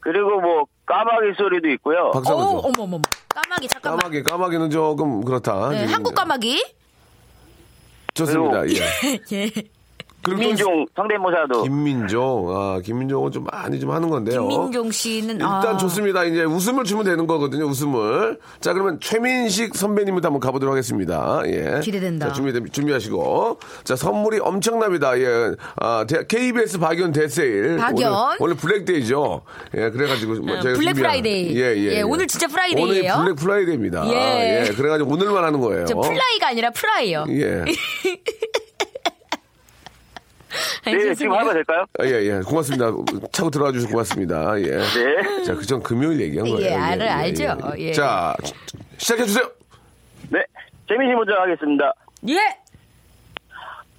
[0.00, 2.10] 그리고 뭐 까마귀 소리도 있고요.
[2.12, 2.68] 박수 한번 오, 줘.
[2.68, 3.02] 어머, 어머, 어머.
[3.34, 3.98] 까마귀, 잠깐만.
[4.00, 5.70] 까마귀, 까마귀는 조금 그렇다.
[5.70, 5.94] 네, 지금.
[5.94, 6.62] 한국 까마귀.
[8.14, 8.60] 좋습니다.
[8.60, 9.20] 그리고- 예.
[9.46, 9.50] 예.
[10.24, 12.46] 김민종 성대모사도 김민종.
[12.54, 14.46] 아, 김민종은 좀 많이 좀 하는 건데요.
[14.48, 16.24] 김민종 씨는 일단 아, 좋습니다.
[16.24, 17.64] 이제 웃음을 주면 되는 거거든요.
[17.66, 18.38] 웃음을.
[18.60, 21.40] 자, 그러면 최민식 선배님부터 한번 가보도록 하겠습니다.
[21.46, 21.80] 예.
[21.82, 22.28] 기대된다.
[22.28, 23.58] 자, 준비 준비하시고.
[23.84, 25.18] 자, 선물이 엄청납니다.
[25.18, 25.52] 예.
[25.76, 27.78] 아, 대- KBS 박연 대세일.
[27.78, 28.12] 박연.
[28.12, 29.42] 오늘, 오늘 블랙데이죠.
[29.76, 31.56] 예, 그래가지고 뭐 어, 제가 블랙 준비한- 프라이데이.
[31.56, 33.14] 예, 예, 예, 오늘 진짜 프라이데이예요.
[33.14, 34.06] 오늘 블랙 프라이데이입니다.
[34.12, 34.66] 예.
[34.68, 34.72] 예.
[34.74, 35.86] 그래가지고 오늘만 하는 거예요.
[35.86, 37.24] 저 fly가 아니라 프라이요.
[37.30, 37.64] 예.
[40.84, 41.84] 네, 지금 하면 될까요?
[41.98, 42.40] 아, 예, 예.
[42.40, 42.86] 고맙습니다.
[43.32, 44.60] 차고 들어와 주셔서 고맙습니다.
[44.60, 44.78] 예.
[44.78, 45.44] 네.
[45.44, 46.66] 자, 검정 금요일 얘기한 거예요.
[46.70, 47.56] 예, 알- 알죠.
[47.78, 47.92] 예.
[47.92, 48.34] 자,
[48.98, 49.48] 시작해 주세요.
[50.30, 50.42] 네.
[50.88, 51.92] 최민식 먼저 하겠습니다.
[52.28, 52.34] 예.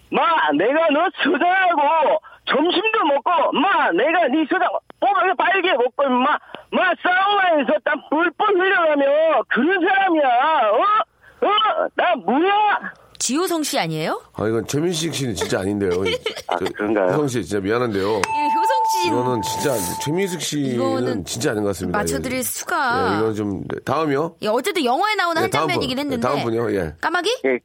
[0.09, 0.21] 마,
[0.57, 4.67] 내가 너 서장하고 점심도 먹고, 마, 내가 네 수장
[4.99, 6.37] 꼬마가 빨개 먹고, 마,
[6.69, 9.05] 마 싸움하면서 땀 뿔뿔 흘려가며
[9.47, 10.27] 그런 사람이야.
[10.71, 11.47] 어?
[11.47, 11.87] 어?
[11.95, 12.93] 나 뭐야?
[13.31, 14.21] 지호성 씨 아니에요?
[14.33, 15.91] 아, 이건 최민식 씨는 진짜 아닌데요.
[16.47, 17.07] 아, 그런가요?
[17.13, 18.03] 효성 씨 진짜 미안한데요.
[18.09, 21.97] 예, 효성 씨 이거는 진짜 최민식 씨는 진짜 아닌 것 같습니다.
[21.99, 23.19] 맞춰드릴 예, 수가.
[23.19, 24.35] 이건 좀 네, 다음이요.
[24.41, 25.99] 예, 어쨌든 영화에 나오는 예, 한 장면이긴 분.
[25.99, 26.27] 했는데.
[26.27, 26.73] 다음 분요.
[26.75, 26.93] 예.
[26.99, 27.29] 까마귀?
[27.45, 27.57] 예,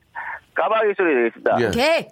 [0.55, 1.57] 까마귀 소리 되겠습니다.
[1.61, 1.66] 예.
[1.66, 2.09] 오케이.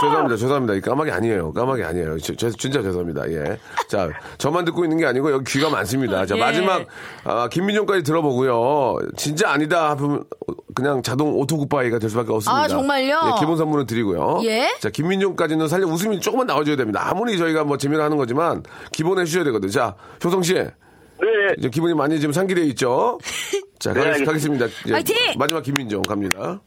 [0.00, 0.36] 죄송합니다.
[0.36, 0.74] 죄송합니다.
[0.74, 1.52] 이 까마귀 아니에요.
[1.52, 2.18] 까마귀 아니에요.
[2.18, 3.28] 저, 저- 진짜 죄송합니다.
[3.30, 3.58] 예.
[3.88, 4.08] 자,
[4.38, 6.24] 저만 듣고 있는 게 아니고 여기 귀가 많습니다.
[6.26, 6.40] 자, 예.
[6.40, 6.86] 마지막
[7.24, 8.98] 아, 김민종까지 들어보고요.
[9.16, 10.24] 진짜 아니다 하면
[10.74, 12.62] 그냥 자동 auto 굿바이가 될 수밖에 없습니다.
[12.62, 13.20] 아, 정말요?
[13.34, 14.40] 예, 기본 선물은 드리고요.
[14.44, 14.68] 예.
[14.80, 17.02] 자, 김민종까지는 살려 웃음이 조금만 나와줘야 됩니다.
[17.08, 19.70] 아무리 저희가 뭐 재미로 하는 거지만 기본 해 주셔야 되거든요.
[19.70, 20.54] 자, 효성 씨.
[20.54, 20.70] 네.
[21.58, 23.18] 이제 기분이 많이 지금 상기되어 있죠?
[23.80, 24.26] 자, 네, 가- 알겠습니다.
[24.66, 24.66] 가겠습니다.
[24.88, 25.16] 예, 화이팅!
[25.36, 26.60] 마지막 김민종 갑니다.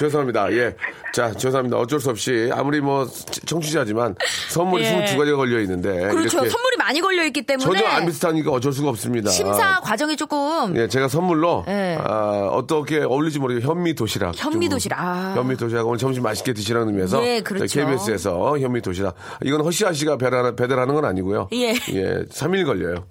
[0.00, 0.50] 죄송합니다.
[0.52, 0.74] 예.
[1.12, 1.76] 자, 죄송합니다.
[1.76, 3.06] 어쩔 수 없이 아무리 뭐
[3.44, 4.14] 청취자지만
[4.48, 5.04] 선물이 예.
[5.04, 6.38] 22가지가 걸려 있는데 그렇죠.
[6.38, 9.30] 선물이 많이 걸려 있기 때문에 전혀 안 비슷하니까 어쩔 수가 없습니다.
[9.30, 11.98] 심사 과정이 조금 예, 제가 선물로 예.
[12.02, 14.34] 아, 어떻게 어울릴지 모르게 현미 도시락.
[14.36, 15.00] 현미 좀, 도시락.
[15.00, 15.34] 아.
[15.36, 17.80] 현미 도시락 오늘 점심 맛있게 드시라는 의미에서 예, 그렇죠.
[17.80, 19.14] KBS에서 현미 도시락.
[19.42, 21.48] 이건 허시아 씨가 배달, 배달하는 건 아니고요.
[21.52, 21.74] 예.
[21.74, 23.04] 3일 걸려요.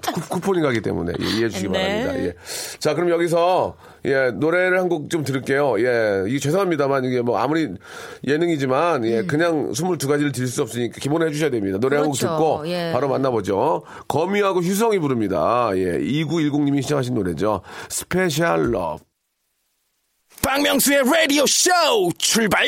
[0.00, 2.04] 쿠, 쿠폰이 가기 때문에 예, 이해해 주시기 네.
[2.04, 2.24] 바랍니다.
[2.26, 2.34] 예.
[2.78, 5.78] 자, 그럼 여기서 예, 노래를 한 곡 좀 들을게요.
[5.80, 6.24] 예.
[6.28, 7.68] 이게 죄송합니다만 이게 뭐 아무리
[8.26, 11.78] 예능이지만 예, 그냥 22가지를 드릴 수 없으니까 기본은 해 주셔야 됩니다.
[11.78, 12.18] 노래 한곡 음.
[12.18, 12.36] 그렇죠.
[12.36, 12.90] 듣고 예.
[12.92, 13.82] 바로 만나보죠.
[14.08, 15.70] 거미하고 휘성이 부릅니다.
[15.74, 15.98] 예.
[15.98, 17.62] 2910님이 신청하신 노래죠.
[17.88, 19.02] Special Love.
[20.42, 21.70] 박명수의 라디오 쇼
[22.18, 22.66] 출발!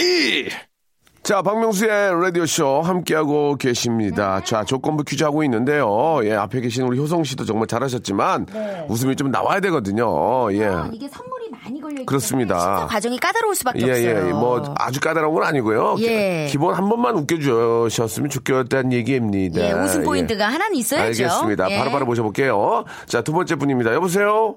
[1.25, 4.43] 자, 박명수의 라디오쇼 함께하고 계십니다.
[4.45, 6.21] 자, 조건부 퀴즈 하고 있는데요.
[6.25, 8.47] 예, 앞에 계신 우리 효성 씨도 정말 잘하셨지만
[8.89, 10.53] 웃음이 좀 나와야 되거든요.
[10.53, 10.71] 예.
[10.93, 12.59] 이게 선물이 많이 걸려 그렇습니다.
[12.59, 14.29] 심사 과정이 까다로울 수밖에 예, 없어요.
[14.29, 15.97] 예, 뭐 아주 까다로운 건 아니고요.
[16.01, 16.47] 예.
[16.51, 17.39] 기본 한 번만 웃겨
[17.89, 19.63] 주셨으면 좋겠다는 얘기입니다.
[19.63, 20.05] 예, 웃음 예.
[20.05, 21.25] 포인트가 하나는 있어야죠.
[21.25, 21.71] 알겠습니다.
[21.71, 21.79] 예.
[21.79, 22.85] 바로 바로 모셔볼게요.
[23.07, 23.95] 자, 두 번째 분입니다.
[23.95, 24.57] 여보세요?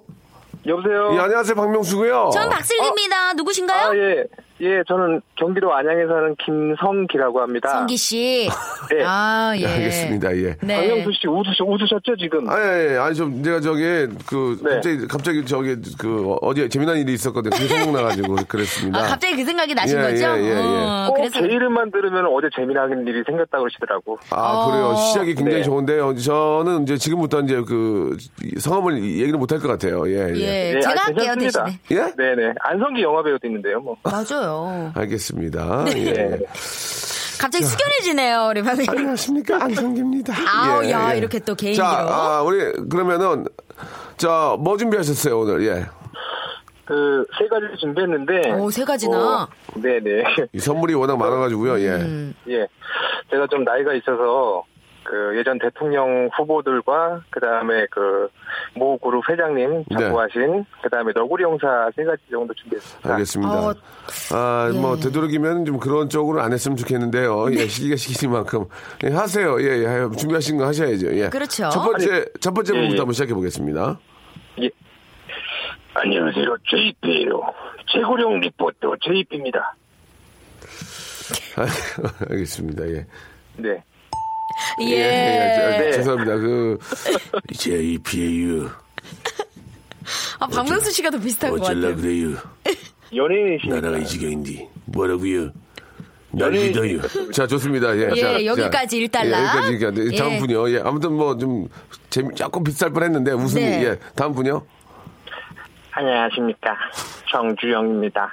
[0.66, 1.14] 여보세요.
[1.14, 1.56] 예, 안녕하세요.
[1.56, 2.32] 박명수고요.
[2.34, 3.34] 전 박슬기입니다.
[3.36, 3.88] 누구신가요?
[3.88, 4.24] 아, 예.
[4.62, 7.70] 예, 저는 경기도 안양에 사는 김성기라고 합니다.
[7.70, 8.50] 성기 씨.
[8.90, 9.04] 네.
[9.06, 9.62] 아, 예.
[9.62, 10.36] 예, 알겠습니다.
[10.38, 10.56] 예.
[10.62, 10.76] 네.
[10.76, 12.50] 박명수 씨 웃으셨, 웃으셨죠, 지금?
[12.50, 13.84] 아니, 아니, 아니, 좀, 내가 저기,
[14.26, 14.70] 그, 네.
[14.76, 17.52] 갑자기, 갑자기 저기, 그, 어디에 재미난 일이 있었거든요.
[17.52, 19.00] 그게 생각나가지고 그랬습니다.
[19.00, 20.26] 아, 갑자기 그 생각이 나신 예, 거죠?
[20.38, 20.56] 예, 예, 예.
[20.56, 24.18] 어, 꼭 그래서 제 이름만 들으면 어제 재미나는 일이 생겼다고 그러시더라고.
[24.32, 24.96] 아, 그래요.
[24.96, 25.64] 시작이 굉장히 네.
[25.64, 26.16] 좋은데요.
[26.16, 30.08] 저는 이제 지금부터 이제 그, 이 성함을 얘기를 못할 것 같아요.
[30.10, 30.40] 예, 예.
[30.40, 31.66] 예, 네, 제가 아, 할게요, 괜찮습니다.
[31.66, 31.80] 대신에.
[31.92, 32.14] 예?
[32.16, 32.54] 네네.
[32.60, 33.98] 안성기 영화배우도 있는데요, 뭐.
[34.04, 34.47] 맞아요.
[34.96, 35.84] 알겠습니다.
[35.86, 36.08] 네.
[36.08, 36.40] 예.
[37.40, 38.90] 갑자기 숙연해지네요, 우리 박슬기.
[38.90, 39.64] 안녕하십니까.
[39.64, 40.34] 안성기입니다.
[40.48, 41.86] 아우, 야, 이렇게 또 개인기로.
[41.86, 43.46] 자, 아, 우리, 그러면은,
[44.18, 45.64] 자, 뭐 준비하셨어요, 오늘?
[45.68, 45.86] 예.
[46.86, 48.54] 그, 세 가지를 준비했는데.
[48.54, 49.44] 오, 세 가지나?
[49.44, 50.24] 어, 네네.
[50.54, 51.90] 이 선물이 워낙 많아가지고요, 예.
[51.98, 52.34] 음.
[52.50, 52.66] 예.
[53.30, 54.64] 제가 좀 나이가 있어서,
[55.08, 58.30] 그, 예전 대통령 후보들과, 그 다음에 그,
[58.76, 59.98] 모 그룹 회장님 네.
[59.98, 63.10] 자부하신, 그 다음에 너구리 형사 세 가지 정도 준비했습니다.
[63.14, 63.54] 알겠습니다.
[63.54, 63.74] 어,
[64.34, 65.02] 아, 뭐, 예.
[65.02, 67.52] 되도록이면 좀 그런 쪽으로 안 했으면 좋겠는데요.
[67.54, 68.66] 예, 시기가 시기인 만큼.
[69.06, 69.60] 예, 하세요.
[69.62, 71.16] 예, 예, 준비하신 거 하셔야죠.
[71.16, 71.30] 예.
[71.30, 71.70] 그렇죠.
[71.70, 73.00] 첫 번째, 첫 번째 예, 부분부터 예.
[73.00, 74.00] 한번 시작해 보겠습니다.
[74.62, 74.70] 예.
[75.94, 76.58] 안녕하세요.
[76.70, 77.42] JP예요.
[77.88, 79.76] 최고령 리포터 JP입니다.
[82.30, 82.88] 알겠습니다.
[82.90, 83.06] 예.
[83.56, 83.84] 네.
[84.82, 84.86] 예.
[84.86, 85.92] 예, 네.
[85.92, 86.36] 죄송합니다.
[86.38, 86.78] 그,
[87.54, 88.70] JPAU.
[90.40, 91.96] 아, 박명수 씨가 더 비슷한 것 같아요.
[91.96, 92.36] 그래요?
[93.16, 93.98] 연예인이시니까.
[93.98, 94.70] 이 지경인데.
[94.86, 95.52] 뭐라고요?
[96.32, 97.02] 날 믿어요.
[97.32, 97.96] 자, 좋습니다.
[97.98, 98.10] 예.
[98.16, 98.98] 예, 자, 여기까지 자.
[98.98, 99.38] 일달러.
[99.38, 100.02] 예, 여기까지.
[100.02, 100.40] 일단은 다음 예.
[100.40, 100.72] 분이요.
[100.72, 100.82] 예.
[100.84, 101.68] 아무튼 뭐 좀,
[102.10, 103.64] 재미, 조금 비쌀 뻔 했는데, 웃음이.
[103.64, 103.84] 네.
[103.86, 104.00] 예.
[104.16, 104.66] 다음 분이요.
[105.92, 106.78] 안녕하십니까.
[107.32, 108.32] 정주영입니다.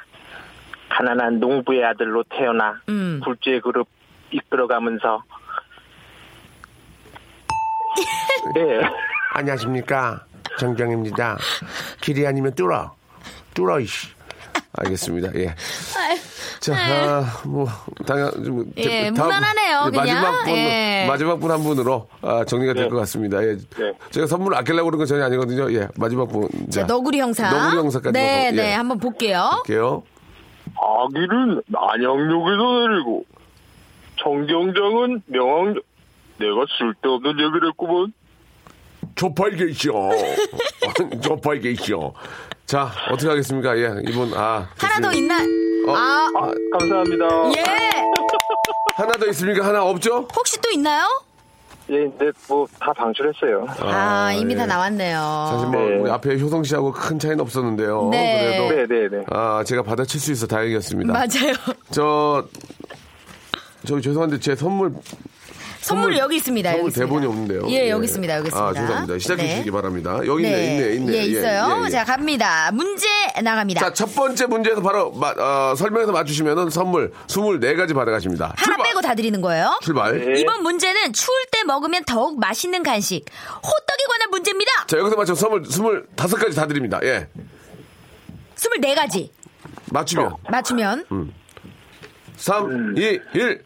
[0.91, 3.21] 가난한 농부의 아들로 태어나 음.
[3.25, 3.89] 굴지의 그룹
[4.31, 5.23] 이끌어가면서
[8.55, 8.81] 네.
[9.35, 10.25] 안녕하십니까.
[10.59, 11.39] 정정입니다.
[12.01, 12.95] 길이 아니면 뚫어.
[13.55, 14.09] 뚫어, 이씨.
[14.77, 15.35] 알겠습니다.
[15.37, 15.55] 예.
[16.61, 17.67] 자, 아, 뭐,
[18.07, 18.73] 당연, 좀.
[18.77, 20.45] 예, 다음- 무난하네요, 예, 마지막.
[20.45, 21.07] 분, 예.
[21.09, 22.89] 마지막 분 한 분으로 아, 정리가 될 네.
[22.89, 23.43] 것 같습니다.
[23.45, 23.57] 예.
[23.57, 23.93] 네.
[24.11, 25.73] 제가 선물 아끼려고 그런 건 전혀 아니거든요.
[25.75, 26.49] 예, 마지막 분.
[26.71, 27.51] 자, 너구리 형사.
[27.51, 28.13] 너구리 형사까지.
[28.13, 28.71] 네, 넣어서, 네.
[28.71, 28.75] 예.
[28.75, 29.51] 한번 볼게요.
[29.65, 30.03] 볼게요.
[30.77, 33.25] 아기를 안양역에서 내리고
[34.17, 35.75] 정경장은 명항
[36.45, 38.13] 내가 쓸데없는 얘기를 했구먼.
[39.15, 40.11] 조팔게 있죠.
[41.23, 42.13] 조팔게 있죠.
[42.67, 43.77] 자, 어떻게 하겠습니까?
[43.79, 44.69] 예, 이분, 아.
[44.79, 45.13] 하나 더.
[45.17, 45.39] 있나?
[45.87, 47.25] 어, 아, 아, 감사합니다.
[47.59, 47.63] 예.
[48.97, 49.67] 하나 더 있습니까?
[49.67, 50.27] 하나 없죠?
[50.35, 51.05] 혹시 또 있나요?
[51.91, 53.67] 예, 이제 뭐다 방출했어요.
[53.81, 54.57] 아, 이미 예.
[54.57, 55.19] 다 나왔네요.
[55.51, 55.97] 사실 뭐, 네.
[55.99, 58.09] 우리 앞에 효성 씨하고 큰 차이는 없었는데요.
[58.11, 58.67] 네.
[58.67, 58.69] 그래도.
[58.71, 59.25] 네, 네, 네.
[59.31, 61.13] 아, 제가 받아칠 수 있어 다행이었습니다.
[61.13, 61.55] 맞아요.
[61.91, 62.47] 저,
[63.85, 64.95] 저기 죄송한데 제 선물,
[65.85, 66.70] 선물 여기 있습니다.
[66.70, 67.07] 선물 여기 있습니다.
[67.07, 67.68] 대본이 없는데요.
[67.70, 68.37] 예, 여기 있습니다.
[68.38, 68.68] 여기 있습니다.
[68.68, 69.18] 아, 죄송합니다.
[69.18, 69.51] 시작해 네.
[69.51, 70.18] 주시기 바랍니다.
[70.27, 71.12] 여기 있네, 있네, 있네.
[71.14, 71.81] 예, 있어요.
[71.83, 71.90] 예, 예.
[71.90, 72.70] 자, 갑니다.
[72.73, 73.07] 문제
[73.42, 73.81] 나갑니다.
[73.81, 78.47] 자, 첫 번째 문제에서 바로 마- 어, 설명해서 맞추시면은 선물 24가지 받아가십니다.
[78.57, 78.88] 하나 출발!
[78.88, 79.79] 빼고 다 드리는 거예요.
[79.83, 80.18] 출발.
[80.18, 80.40] 네.
[80.40, 83.25] 이번 문제는 추울 때 먹으면 더욱 맛있는 간식,
[83.57, 84.70] 호떡에 관한 문제입니다.
[84.87, 86.99] 자, 여기서 맞춰 선물 25가지 다 드립니다.
[87.03, 87.29] 예.
[88.57, 89.29] 24가지.
[89.92, 90.35] 맞추면.
[90.49, 91.05] 맞추면.
[92.37, 93.62] 3, 2, 1.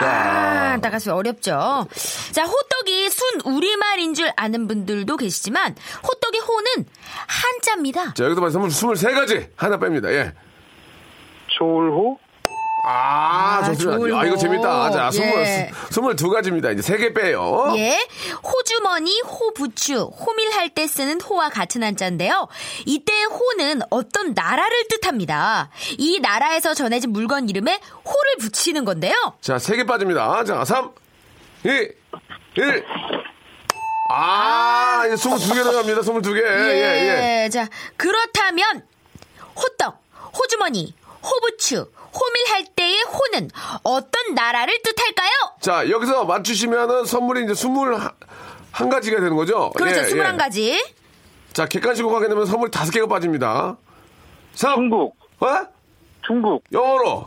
[0.00, 1.86] 아, 자, 나가서 어렵죠.
[2.32, 5.74] 자, 호떡이 순 우리말인 줄 아는 분들도 계시지만,
[6.06, 6.86] 호떡의 호는
[7.26, 8.14] 한자입니다.
[8.14, 9.48] 자, 여기서 말씀 23가지.
[9.56, 10.10] 하나 뺍니다.
[10.12, 10.32] 예.
[11.58, 12.18] 조울호?
[12.90, 14.18] 아, 아, 좋습니다.
[14.18, 14.40] 아, 이거 거.
[14.40, 14.90] 재밌다.
[14.90, 15.70] 자, 예.
[15.90, 16.72] 20, 22가지입니다.
[16.72, 17.74] 이제 3개 빼요.
[17.76, 17.98] 예.
[18.42, 22.48] 호주머니, 호부추, 호밀할 때 쓰는 호와 같은 한자인데요.
[22.86, 25.68] 이때의 호는 어떤 나라를 뜻합니다.
[25.98, 29.14] 이 나라에서 전해진 물건 이름에 호를 붙이는 건데요.
[29.42, 30.44] 자, 3개 빠집니다.
[30.44, 30.90] 자, 3,
[31.64, 32.84] 2, 1.
[34.10, 36.00] 아, 이제 22개 들어갑니다.
[36.00, 36.42] 22개.
[36.42, 37.50] 예, 예.
[37.50, 38.82] 자, 그렇다면
[39.56, 40.02] 호떡,
[40.38, 40.94] 호주머니,
[41.28, 43.50] 호부추, 호밀할 때의 호는
[43.82, 45.30] 어떤 나라를 뜻할까요?
[45.60, 49.70] 자, 여기서 맞추시면은 선물이 이제 21가지가 되는 거죠?
[49.70, 50.00] 그렇죠.
[50.00, 50.60] 예, 21가지.
[50.70, 50.94] 예.
[51.52, 53.76] 자, 객관식으로 가게 되면 선물이 5개가 빠집니다.
[54.54, 54.74] 3.
[54.74, 55.46] 중국, 어?
[56.26, 57.26] 중국, 영어로.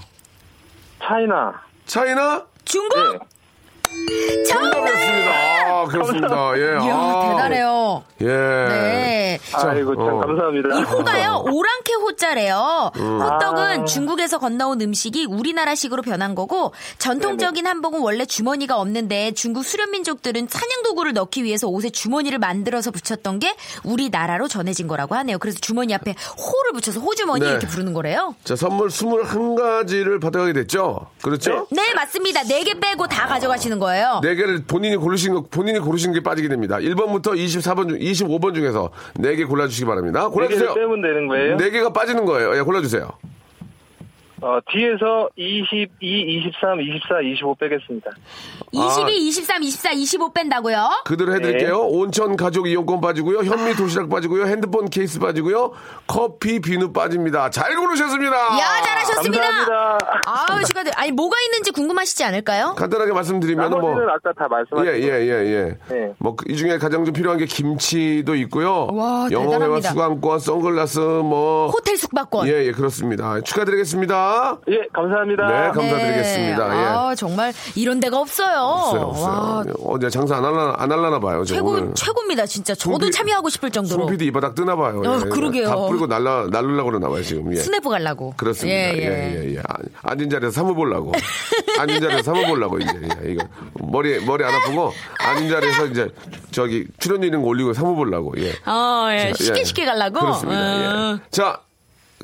[1.03, 1.61] 차이나.
[1.85, 2.45] 차이나?
[2.65, 2.97] 중국!
[2.97, 3.19] 네.
[4.47, 5.31] 정답이었습니다.
[5.31, 6.51] 아, 그렇습니다.
[6.57, 6.85] 예.
[6.85, 7.29] 이야, 아.
[7.29, 8.03] 대단해요.
[8.21, 8.25] 예.
[8.25, 9.39] 네.
[9.53, 10.19] 아이고, 참 어.
[10.19, 10.79] 감사합니다.
[10.79, 12.91] 이 호가요, 오랑캐 호자래요.
[12.97, 13.21] 음.
[13.21, 13.85] 호떡은 아.
[13.85, 21.43] 중국에서 건너온 음식이 우리나라식으로 변한 거고, 전통적인 한복은 원래 주머니가 없는데 중국 수련민족들은 사냥도구를 넣기
[21.43, 25.39] 위해서 옷에 주머니를 만들어서 붙였던 게 우리나라로 전해진 거라고 하네요.
[25.39, 27.51] 그래서 주머니 앞에 호를 붙여서 호주머니 네.
[27.51, 28.35] 이렇게 부르는 거래요.
[28.43, 31.07] 자, 선물 21가지를 받아가게 됐죠?
[31.21, 31.67] 그렇죠?
[31.71, 32.43] 네, 맞습니다.
[32.43, 34.21] 네개 빼고 다 가져가시는 거예요.
[34.23, 36.77] 네 개를 본인이 고르신 거, 본인이 고르신 게 빠지게 됩니다.
[36.77, 40.23] 1번부터 24번 중, 25번 중에서 네 개 골라주시기 바랍니다.
[40.27, 40.73] 네 골라주세요.
[40.75, 41.57] 빼면 되는 거예요?
[41.57, 42.55] 네 개가 빠지는 거예요.
[42.57, 43.09] 예, 골라주세요.
[44.41, 48.09] 어, 뒤에서 22, 23, 24, 25 빼겠습니다.
[48.71, 51.03] 22, 23, 24, 25 뺀다고요?
[51.05, 51.67] 그대로 해드릴게요.
[51.69, 51.87] 네.
[51.97, 53.39] 온천 가족 이용권 빠지고요.
[53.39, 54.45] 현미 도시락 빠지고요.
[54.47, 55.73] 핸드폰 케이스 빠지고요.
[56.07, 57.51] 커피 비누 빠집니다.
[57.51, 58.35] 잘 고르셨습니다.
[58.35, 59.41] 야, 잘하셨습니다.
[59.41, 59.97] 감사합니다.
[60.25, 60.93] 아우, 축하드려요.
[60.97, 62.73] 아니, 뭐가 있는지 궁금하시지 않을까요?
[62.77, 63.91] 간단하게 말씀드리면 뭐.
[64.09, 65.77] 아까 다 말씀하신 예, 예, 예, 예.
[65.93, 66.13] 네.
[66.17, 68.87] 뭐, 이 중에 가장 좀 필요한 게 김치도 있고요.
[68.91, 69.89] 와, 영어회화 대단합니다.
[69.89, 71.67] 수강권, 선글라스, 뭐.
[71.69, 72.47] 호텔 숙박권.
[72.47, 73.39] 예, 예, 그렇습니다.
[73.41, 74.30] 축하드리겠습니다.
[74.69, 75.47] 예, 감사합니다.
[75.47, 76.67] 네, 감사드리겠습니다.
[76.69, 76.75] 네.
[76.75, 76.85] 예.
[76.85, 78.57] 아, 정말 이런 데가 없어요.
[78.59, 79.73] 없어요, 와, 없어요.
[79.85, 81.43] 어제 장사 안 할라나, 안 할라나 봐요.
[81.45, 81.93] 저 최고 오늘.
[81.93, 82.73] 최고입니다, 진짜.
[82.75, 84.03] 저도 송피- 참여하고 싶을 정도로.
[84.03, 85.01] 송피디 이 바닥 뜨나 봐요.
[85.05, 85.29] 어, 예.
[85.29, 85.67] 그러게요.
[85.67, 87.51] 다 뿌리고 날라, 날르려고 그러나 봐요, 지금.
[87.53, 87.57] 예.
[87.57, 88.33] 스냅 가려고.
[88.37, 88.77] 그렇습니다.
[88.77, 89.43] 예, 예, 예.
[89.49, 89.59] 예, 예.
[89.59, 91.11] 아, 앉은 자리에서 사무 보려고.
[91.79, 92.91] 앉은 자리에서 사무 보려고, 이제.
[93.25, 93.43] 예, 이거.
[93.79, 96.07] 머리, 머리 안 아프고, 앉은 자리에서 이제,
[96.51, 98.51] 저기, 출연료 이런 거 올리고 사무 보려고, 예.
[98.69, 99.33] 어, 예.
[99.33, 99.63] 자, 쉽게 예.
[99.63, 100.19] 쉽게 가려고.
[100.19, 100.61] 그렇습니다.
[100.61, 101.13] 어.
[101.15, 101.19] 예.
[101.31, 101.59] 자,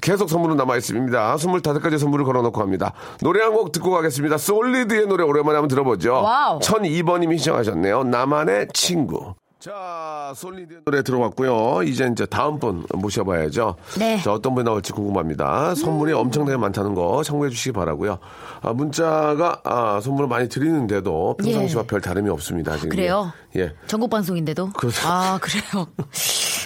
[0.01, 1.35] 계속 선물은 남아 있습니다.
[1.35, 2.93] 25가지 선물을 걸어놓고 합니다.
[3.21, 4.37] 노래 한 곡 듣고 가겠습니다.
[4.37, 6.13] 솔리드의 노래 오랜만에 한번 들어보죠.
[6.13, 6.59] Wow.
[6.59, 8.03] 1002번님이 신청하셨네요.
[8.03, 9.33] 나만의 친구.
[9.59, 11.81] 자, 솔리드의 노래 들어봤고요.
[11.83, 13.75] 이제 이제 다음 분 모셔봐야죠.
[13.97, 14.21] 네.
[14.21, 15.73] 자, 어떤 분이 나올지 궁금합니다.
[15.73, 18.19] 선물이 엄청나게 많다는 거 참고해 주시기 바라고요.
[18.61, 22.75] 아, 문자가 아, 선물을 많이 드리는데도 평상시와 별 다름이 없습니다.
[22.75, 22.89] 지금.
[22.91, 22.95] 예.
[22.95, 23.31] 그래요?
[23.55, 23.73] 예.
[23.87, 24.69] 전국 방송인데도.
[24.73, 25.07] 그렇죠.
[25.07, 25.87] 아, 그래요.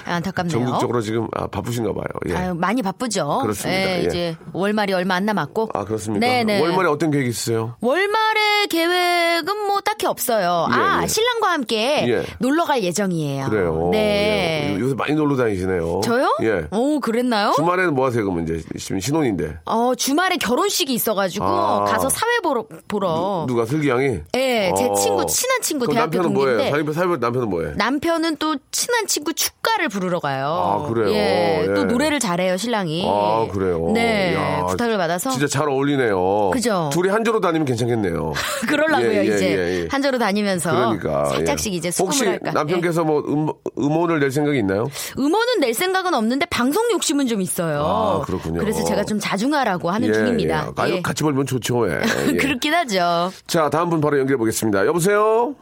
[0.06, 0.52] 안타깝네요.
[0.52, 2.06] 전국적으로 지금 아, 바쁘신가 봐요.
[2.30, 2.36] 예.
[2.36, 3.40] 아유, 많이 바쁘죠.
[3.42, 3.80] 그렇습니다.
[3.82, 4.04] 예, 예.
[4.08, 5.70] 이제 월말이 얼마 안 남았고.
[5.74, 6.26] 아, 그렇습니까?
[6.26, 6.62] 네네.
[6.62, 7.76] 월말에 어떤 계획 있으세요?
[7.82, 10.68] 월말에 계획은 뭐 딱히 없어요.
[10.70, 11.08] 예, 아, 예.
[11.08, 12.24] 신랑과 함께 예.
[12.40, 13.46] 놀러 갈 예정이에요.
[13.50, 13.90] 그래요.
[13.92, 14.74] 네.
[14.76, 14.80] 예.
[14.80, 16.02] 요새 많이 놀러 다니시네요.
[16.04, 16.36] 저요?
[16.44, 16.68] 예.
[16.72, 17.54] 오, 그랬나요?
[17.56, 19.60] 주말에는 뭐 하세요, 그러면 이제 지금 신혼인데.
[19.66, 21.86] 어, 주말에 결혼식이 있어가지고 아.
[21.86, 23.46] 가서 사회 보러, 보러.
[23.48, 24.20] 누 가 슬기 양이?
[24.36, 24.94] 예, 제 어.
[24.96, 26.58] 친구, 친한 친구 그럼 대학교 남편은 뭐예요?
[26.72, 26.94] 동기인데.
[26.94, 27.74] 사위 남편은 뭐예요?
[27.76, 30.46] 남편은 또 친한 친구 축가를 부르러 가요.
[30.48, 31.10] 아, 그래요?
[31.14, 31.74] 예, 예.
[31.74, 33.06] 또 노래를 잘해요, 신랑이.
[33.08, 33.92] 아, 그래요?
[33.94, 35.30] 네, 야, 부탁을 받아서.
[35.30, 36.50] 진짜 잘 어울리네요.
[36.52, 36.90] 그죠?
[36.92, 38.34] 둘이 한조로 다니면 괜찮겠네요.
[38.68, 39.52] 그러려고요, 예, 예, 이제.
[39.52, 39.88] 예, 예.
[39.92, 40.72] 한자로 다니면서.
[40.72, 41.26] 그러니까.
[41.26, 41.78] 살짝씩 예.
[41.78, 42.52] 이제 수긍을 혹시 할까.
[42.52, 44.86] 남편께서 뭐 음, 음원을 낼 생각이 있나요?
[44.88, 45.22] 예.
[45.22, 47.84] 음원은 낼 생각은 없는데 방송 욕심은 좀 있어요.
[47.86, 48.60] 아, 그렇군요.
[48.60, 50.68] 그래서 제가 좀 자중하라고 하는 예, 중입니다.
[50.70, 50.74] 예.
[50.74, 51.02] 가요 예.
[51.02, 51.90] 같이 벌면 좋죠.
[51.90, 52.00] 예.
[52.30, 52.34] 예.
[52.38, 53.32] 그렇긴 하죠.
[53.48, 54.86] 자, 다음 분 바로 연결해 보겠습니다.
[54.86, 55.56] 여보세요?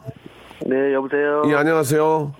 [0.66, 1.42] 네, 여보세요.
[1.48, 2.32] 예, 안녕하세요.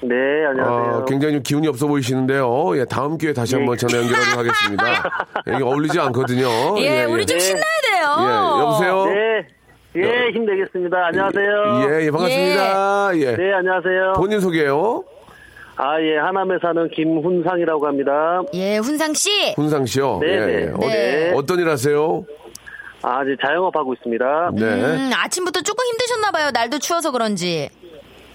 [0.00, 0.14] 네,
[0.46, 0.94] 안녕하세요.
[1.00, 2.78] 아, 굉장히 좀 기운이 없어 보이시는데요.
[2.78, 4.84] 예, 다음 기회에 다시 한번 전화 연결하도록 하겠습니다.
[5.46, 6.48] 이게 어울리지 않거든요.
[6.78, 7.44] 예, 우리 좀 네.
[7.44, 8.16] 신나야 돼요.
[8.20, 9.04] 예, 여보세요?
[9.06, 9.46] 네,
[9.96, 11.06] 예, 힘내겠습니다.
[11.06, 11.90] 안녕하세요.
[11.90, 13.10] 예, 예, 반갑습니다.
[13.16, 13.36] 예.
[13.36, 14.12] 네, 안녕하세요.
[14.16, 15.02] 본인 소개요.
[15.76, 18.42] 아, 예, 하남에 사는 김훈상이라고 합니다.
[18.54, 19.52] 예, 훈상 씨.
[19.56, 20.18] 훈상 씨요.
[20.20, 20.52] 네, 예, 네.
[20.62, 20.68] 예.
[20.70, 21.32] 어, 네.
[21.34, 22.24] 어떤 일 하세요?
[23.02, 24.50] 아, 이제 자영업 하고 있습니다.
[24.54, 24.64] 네.
[24.64, 26.50] 음, 아침부터 조금 힘드셨나 봐요.
[26.52, 27.68] 날도 추워서 그런지.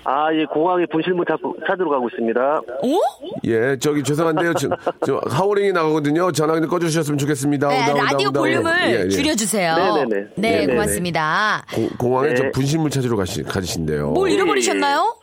[0.06, 2.62] 아, 예, 공항에 분실물 찾고, 찾으러 가고 있습니다.
[2.84, 3.00] 오?
[3.46, 4.54] 예, 저기 죄송한데요.
[4.56, 4.68] 저,
[5.06, 6.32] 저 하우링이 나가거든요.
[6.34, 7.68] 전화 좀 꺼주셨으면 좋겠습니다.
[7.70, 8.40] 네, 온다, 라디오 온다.
[8.42, 9.10] 볼륨을 예, 예.
[9.10, 9.76] 줄여주세요.
[9.76, 10.06] 네네네.
[10.36, 10.74] 네, 네네네.
[10.74, 11.66] 고맙습니다.
[11.74, 12.36] 공- 공항에 네.
[12.36, 14.12] 저 분실물 찾으러 가시, 가신대요.
[14.12, 15.16] 뭘 잃어버리셨나요?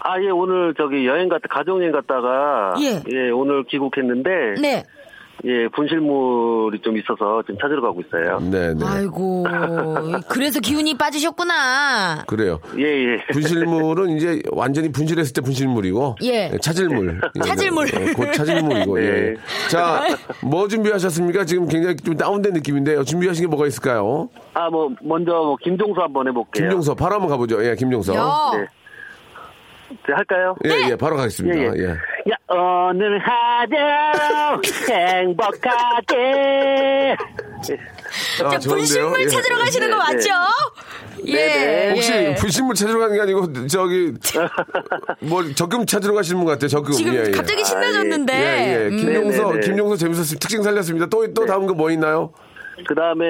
[0.00, 2.74] 아, 예, 오늘 저기 여행 갔다, 가족여행 갔다가.
[2.80, 3.30] 예.
[3.30, 4.30] 오늘 귀국했는데.
[4.60, 4.84] 네.
[5.44, 8.38] 예, 분실물이 좀 있어서 지금 찾으러 가고 있어요.
[8.40, 8.84] 네, 네.
[8.84, 9.44] 아이고.
[10.28, 12.24] 그래서 기운이 빠지셨구나.
[12.26, 12.60] 그래요.
[12.78, 13.26] 예, 예.
[13.32, 16.16] 분실물은 이제 완전히 분실했을 때 분실물이고.
[16.22, 16.48] 예.
[16.48, 17.20] 네, 찾을물.
[17.44, 17.88] 찾을물.
[17.94, 19.02] 예, 곧 찾을물이고.
[19.02, 19.04] 예.
[19.04, 19.34] 예.
[19.70, 20.04] 자,
[20.42, 21.44] 뭐 준비하셨습니까?
[21.44, 23.04] 지금 굉장히 좀 다운된 느낌인데요.
[23.04, 24.30] 준비하신 게 뭐가 있을까요?
[24.54, 26.64] 아, 뭐, 먼저 뭐, 김종수 한번 해볼게요.
[26.64, 27.62] 김종서, 바로 한번 가보죠.
[27.64, 28.14] 예, 김종서.
[28.14, 28.50] 야.
[28.56, 28.66] 네.
[30.06, 30.56] 네, 할까요?
[30.64, 31.58] 예, 예, 바로 가겠습니다.
[31.58, 31.90] 예, 예.
[32.28, 32.33] 예.
[32.52, 32.56] 야,
[32.90, 36.16] 오늘 하루 행복하게.
[38.44, 38.48] 아?
[38.58, 39.26] 분실물 예.
[39.26, 40.28] 찾으러 가시는 거 네, 맞죠?
[41.26, 41.32] 예.
[41.34, 41.90] 네.
[41.92, 42.34] 혹시 예.
[42.34, 44.12] 분실물 찾으러 가는 게 아니고 저기
[45.20, 46.68] 뭐 적금 찾으러 가시는 분 같아요.
[46.68, 46.92] 적금.
[46.92, 47.30] 지금 예, 예.
[47.30, 48.32] 갑자기 신나졌는데.
[48.34, 48.88] 예, 예.
[48.88, 48.96] 음.
[48.98, 49.60] 김종서, 네네네.
[49.66, 50.38] 김종서 재밌었습니다.
[50.40, 51.06] 특징 살렸습니다.
[51.06, 52.32] 또, 또 다음 거 뭐 있나요?
[52.86, 53.24] 그 다음에,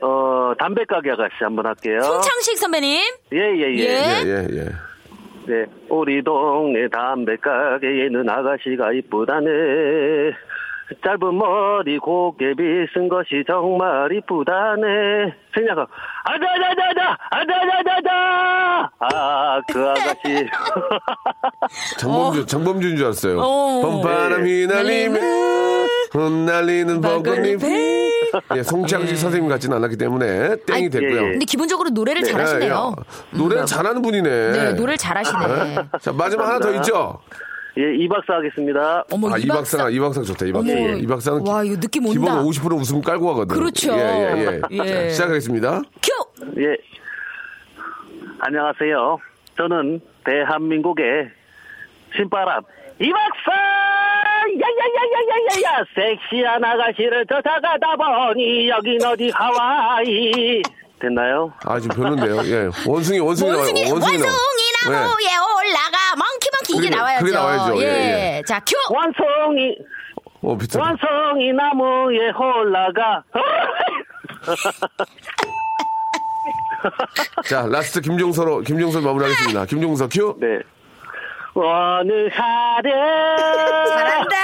[0.00, 2.00] 어, 담배가게 아가씨 한번 할게요.
[2.00, 3.02] 송창식 선배님.
[3.34, 3.78] 예, 예, 예.
[3.78, 4.22] 예.
[4.24, 4.68] 예, 예, 예.
[5.48, 5.64] 네.
[5.88, 9.48] 우리 동네 담배 가게에는 아가씨가 이쁘다네.
[11.04, 15.34] 짧은 머리 곱게 빗은 것이 정말 이쁘다네.
[15.54, 15.86] 생략하
[16.24, 17.18] 아다다다다!
[17.30, 18.90] 아다다다다!
[19.00, 20.46] 아, 그 아가씨.
[21.98, 23.38] 장범준, 장범준인 줄 알았어요.
[23.40, 23.80] 어.
[23.82, 27.60] 봄바람이 날리면 흩날리는 벚꽃잎.
[28.56, 31.10] 예, 송창식 선생님 같지는 않았기 때문에 땡이 아이, 됐고요.
[31.10, 31.30] 예, 예.
[31.32, 32.94] 근데 기본적으로 노래를 예, 잘하시네요.
[33.34, 33.38] 예.
[33.38, 34.52] 노래는 잘하는 분이네.
[34.52, 35.76] 네, 노래를 잘하시네.
[36.00, 37.20] 자, 마지막 하나 더 있죠?
[37.78, 39.04] 예, 이 박사 하겠습니다.
[39.12, 39.90] 어머, 아, 이이 박사, 박사.
[39.90, 40.72] 이 박사 좋다, 이 박사.
[40.72, 40.88] 어머.
[40.96, 41.46] 이 박사는.
[41.46, 42.12] 와, 이거 느낌 온다.
[42.12, 43.56] 기본 50% 웃음 깔고 가거든.
[43.56, 43.92] 그렇죠.
[43.92, 44.78] 예, 예, 예.
[44.78, 44.78] 예.
[44.78, 45.82] 자, 시작하겠습니다.
[46.02, 46.60] 큐!
[46.60, 46.76] 예.
[48.40, 49.18] 안녕하세요.
[49.56, 51.30] 저는 대한민국의
[52.16, 52.62] 신바람
[53.00, 53.52] 이 박사!
[54.48, 55.84] 야야야야야야야!
[55.94, 60.62] 섹시한 아가씨를 쫓아가다 보니 여긴 어디 하와이.
[61.00, 61.52] 됐나요?
[61.64, 62.36] 아, 지금 별론데요.
[62.46, 62.70] 예.
[62.86, 63.90] 원숭이, 원숭이, 원숭이.
[63.90, 65.06] 원숭이, 나와요.
[65.06, 65.36] 나무에 예.
[65.38, 65.98] 올라가.
[66.78, 67.24] 이게 그게- 나와야죠.
[67.24, 67.82] 그게 나와야죠.
[67.82, 67.86] 예,
[68.38, 68.42] 예.
[68.46, 68.74] 자, 큐!
[68.94, 69.76] 원숭이,
[70.42, 70.84] 어, 비슷하다.
[70.84, 73.22] 원숭이 나무에 올라가.
[77.48, 79.66] 자, 라스트 김종서로, 김종서 마무리하겠습니다.
[79.66, 80.36] 김종서 큐.
[80.40, 80.60] 네.
[81.54, 82.90] 어느 하루
[83.88, 84.36] 잘한다.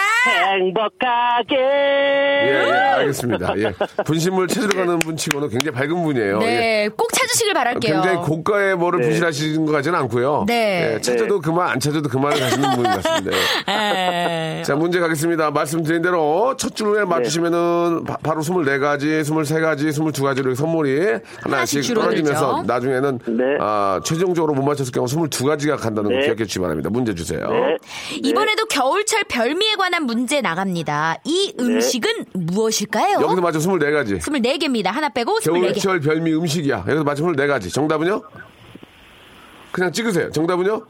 [0.55, 3.55] 행복하게 예, 예, 알겠습니다.
[3.59, 3.73] 예.
[4.05, 6.41] 분신물 찾으러 가는 분 치고는 굉장히 밝은 분이에요.
[6.43, 6.47] 예.
[6.47, 7.95] 네, 꼭 찾으시길 바랄게요.
[7.95, 9.09] 굉장히 고가의 뭐를 네.
[9.09, 10.45] 분실하시는 것 같지는 않고요.
[10.47, 10.95] 네.
[10.95, 13.37] 예, 찾아도 그만, 안 찾아도 그만을 가시는 분 같습니다.
[13.69, 14.63] 에.
[14.63, 15.51] 자, 문제 가겠습니다.
[15.51, 22.25] 말씀드린 대로 첫 줄에 맞추시면은 바, 로 24가지, 23가지, 22가지로 이렇게 선물이 하나씩 줄어들죠.
[22.25, 23.45] 떨어지면서 나중에는 네.
[23.61, 26.25] 아, 최종적으로 못 맞췄을 경우 22가지가 간다는 거 네.
[26.25, 26.91] 기억해 주시기 바랍니다.
[26.91, 27.49] 문제 주세요.
[27.51, 27.77] 네.
[28.23, 31.19] 이번에도 겨울철 별미에 관한 문제 나갑니다.
[31.25, 33.21] 이 음식은 무엇일까요?
[33.21, 34.21] 여기서 맞춰 24가지.
[34.21, 34.87] 24개입니다.
[34.87, 35.45] 하나 빼고 24개.
[35.45, 36.85] 겨울철 별미 음식이야.
[36.89, 37.73] 여기서 맞춰 24가지.
[37.73, 38.23] 정답은요?
[39.73, 40.31] 그냥 찍으세요.
[40.31, 40.87] 정답은요?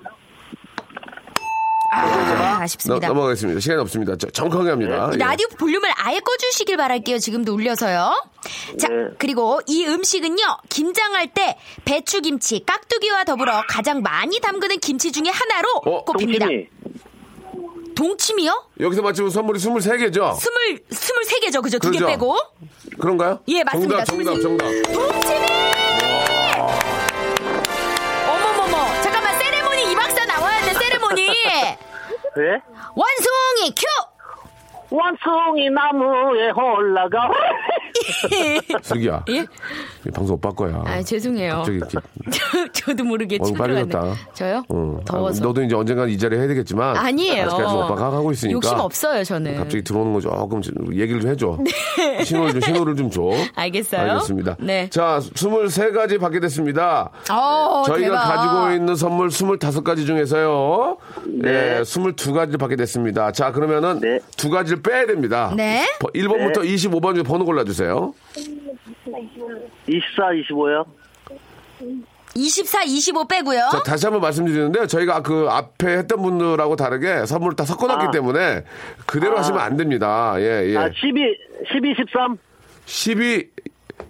[1.94, 3.08] 아, 넘- 아쉽습니다.
[3.08, 3.60] 넘어가겠습니다.
[3.60, 4.16] 시간이 없습니다.
[4.16, 5.10] 저- 정확하게 합니다.
[5.12, 5.16] 예.
[5.16, 7.18] 라디오 볼륨을 아예 꺼주시길 바랄게요.
[7.18, 8.14] 지금도 울려서요.
[8.78, 8.94] 자, 네.
[9.18, 16.04] 그리고 이 음식은요, 김장할 때 배추김치, 깍두기와 더불어 가장 많이 담그는 김치 중에 하나로 어,
[16.04, 16.46] 꼽힙니다.
[16.46, 16.68] 동치미
[17.94, 18.64] 동치미요?
[18.80, 20.34] 여기서 맞추면 선물이 23개죠?
[20.36, 21.62] 스물, 스물 세 개죠.
[21.62, 21.78] 그죠?
[21.78, 22.12] 두개 그렇죠.
[22.12, 22.36] 빼고.
[22.98, 23.38] 그런가요?
[23.48, 24.04] 예, 맞습니다.
[24.04, 24.92] 정답, 정답, 정답.
[24.92, 25.43] 동치미!
[32.36, 32.60] 네?
[32.94, 33.86] 원숭이 큐!
[34.90, 37.30] 원숭이 나무에 올라가
[38.82, 39.24] 슬기야.
[39.30, 39.46] 예?
[40.06, 40.82] 이 방송 오빠 거야.
[40.86, 41.56] 아, 죄송해요.
[41.64, 41.98] 갑자기 이렇게.
[42.72, 43.58] 저 도 모르게 얼굴.
[43.58, 44.14] 빨개졌다.
[44.34, 44.62] 저요?
[44.68, 44.98] 어.
[45.04, 45.42] 더워서.
[45.42, 46.96] 아, 너도 이제 언젠간 이 자리 해야 되겠지만.
[46.96, 47.46] 아니에요.
[47.46, 48.54] 아직까지 오빠가 하고 있으니까.
[48.54, 49.56] 욕심 없어요, 저는.
[49.56, 51.58] 갑자기 들어오는 거 조금 좀 얘기를 좀 해줘.
[52.24, 53.22] 신호를 좀, 신호를 좀 줘.
[53.22, 53.50] 네.
[53.56, 54.10] 알겠어요.
[54.12, 54.56] 알겠습니다.
[54.60, 54.88] 네.
[54.90, 57.10] 자, 23가지 받게 됐습니다.
[57.30, 58.36] 어, 저희가 대박.
[58.36, 60.96] 가지고 있는 선물 25가지 중에서요.
[61.42, 61.80] 네.
[61.82, 63.32] 22가지를 받게 됐습니다.
[63.32, 64.20] 자, 그러면은 네.
[64.36, 65.52] 두 가지를 빼야 됩니다.
[65.56, 65.84] 네.
[66.00, 67.93] 1번부터 25번 중에 번호 골라주세요.
[69.86, 70.84] 24, 25요?
[72.34, 73.68] 24, 25 빼고요.
[73.70, 78.10] 자, 다시 한번 말씀드리는데 저희가 그 앞에 했던 분들하고 다르게 선물을 다 섞어놨기 아.
[78.10, 78.64] 때문에
[79.06, 80.34] 그대로 하시면 안 됩니다.
[80.38, 80.76] 예, 예.
[80.76, 81.36] 아, 12,
[81.72, 82.36] 12, 13?
[82.86, 83.50] 12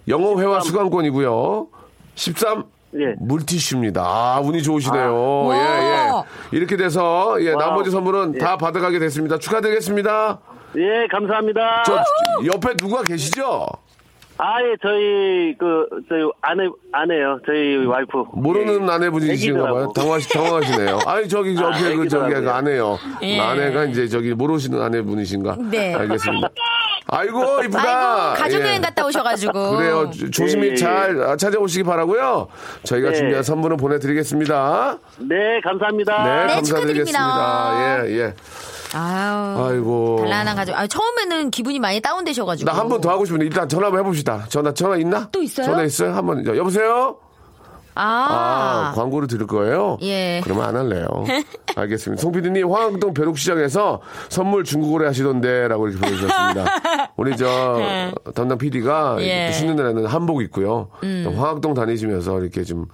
[0.07, 1.67] 영어 회화 수강권이고요.
[2.15, 2.63] 13
[2.95, 3.13] 예.
[3.19, 4.01] 물티슈입니다.
[4.01, 5.45] 아, 운이 좋으시네요.
[5.45, 5.55] 와.
[5.55, 6.57] 예, 예.
[6.57, 7.59] 이렇게 돼서 예, wow.
[7.59, 8.39] 나머지 선물은 예.
[8.39, 9.37] 다 받아가게 됐습니다.
[9.37, 10.39] 축하드리겠습니다.
[10.77, 11.83] 예, 감사합니다.
[11.85, 12.03] 저
[12.45, 13.67] 옆에 누가 계시죠?
[14.37, 17.39] 아, 예, 저희, 그, 저희 아내, 아내요.
[17.45, 18.25] 저희 와이프.
[18.33, 18.91] 모르는 예.
[18.91, 19.93] 아내분이신가 봐요.
[19.95, 20.99] 당황하시, 당황하시네요.
[21.05, 22.33] 아니, 저기, 저기, 그, 저기.
[22.33, 22.99] 그 아내요.
[23.21, 23.39] 예.
[23.39, 25.55] 아내가 이제 저기 모르시는 아내분이신가?
[25.71, 25.95] 네.
[25.95, 26.49] 알겠습니다.
[27.07, 28.31] 아이고, 이쁘다.
[28.31, 28.79] 아이고, 가족여행 예.
[28.81, 29.77] 갔다 오셔가지고.
[29.77, 30.09] 그래요.
[30.11, 30.75] 조- 조심히 예.
[30.75, 32.49] 잘 찾아오시기 바라고요.
[32.83, 33.15] 저희가 네.
[33.15, 34.97] 준비한 선물을 보내드리겠습니다.
[35.19, 36.23] 네, 감사합니다.
[36.25, 37.19] 네, 네, 감사드리겠습니다.
[37.19, 38.05] 축하드립니다.
[38.09, 38.33] 예, 예.
[38.95, 39.63] 아유.
[39.65, 40.17] 아이고.
[40.21, 40.73] 단란한 가족.
[40.75, 42.71] 아, 처음에는 기분이 많이 다운되셔가지고.
[42.71, 44.45] 나 한 번 더 하고 싶은데 일단 전화 한번 해봅시다.
[44.49, 45.27] 전화 전화 있나?
[45.31, 45.65] 또 있어요?
[45.65, 46.13] 전화 있어요?
[46.13, 47.17] 한번 여보세요?
[47.97, 48.95] 아, 아.
[48.95, 49.97] 광고를 들을 거예요?
[50.01, 50.41] 예.
[50.43, 51.05] 그러면 안 할래요.
[51.77, 52.21] 알겠습니다.
[52.21, 56.65] 송 PD님, 화학동 벼룩시장에서 선물 중고거래 하시던데, 라고 이렇게 보내주셨습니다.
[57.15, 59.47] 우리 저, 담당 PD가 예.
[59.47, 59.51] 음.
[59.53, 60.89] 쉬는 날에는 한복 입고요.
[61.37, 62.85] 화학동 다니시면서 이렇게 좀,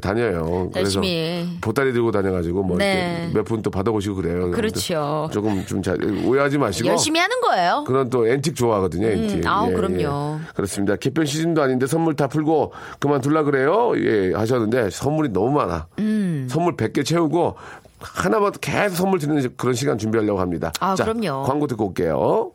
[0.00, 0.70] 다녀요.
[0.72, 1.58] 그래서 열심히.
[1.60, 3.22] 보따리 들고 다녀가지고 뭐 네.
[3.24, 4.50] 이렇게 몇분 또 받아보시고 그래요.
[4.52, 5.28] 그렇죠.
[5.32, 6.88] 조금 좀 잘, 오해하지 마시고.
[6.88, 7.84] 열심히 하는 거예요.
[7.86, 9.46] 그런 또 앤틱 좋아하거든요, 앤틱.
[9.46, 10.38] 아우, 그럼요.
[10.54, 10.94] 그렇습니다.
[10.96, 13.92] 개편 시즌도 아닌데 선물 다 풀고 그만둘라 그래요?
[13.96, 15.88] 예, 하셨는데 선물이 너무 많아.
[15.98, 16.46] 음.
[16.48, 17.56] 선물 100개 채우고
[17.98, 20.72] 하나만 계속 선물 드리는 그런 시간 준비하려고 합니다.
[20.78, 21.42] 아, 자, 그럼요.
[21.42, 22.52] 광고 듣고 올게요.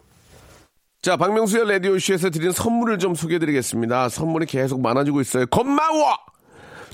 [1.01, 4.09] 자, 박명수의 라디오쇼에서 드린 선물을 좀 소개해드리겠습니다.
[4.09, 5.45] 선물이 계속 많아지고 있어요.
[5.47, 6.15] 고마워!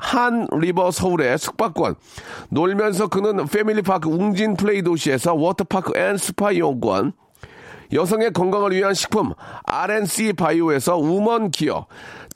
[0.00, 1.94] 한 리버 서울의 숙박권,
[2.48, 7.12] 놀면서 크는 패밀리파크 웅진 플레이 도시에서 워터파크 and 스파 이용권,
[7.92, 9.32] 여성의 건강을 위한 식품
[9.64, 11.86] RNC 바이오에서 우먼 기어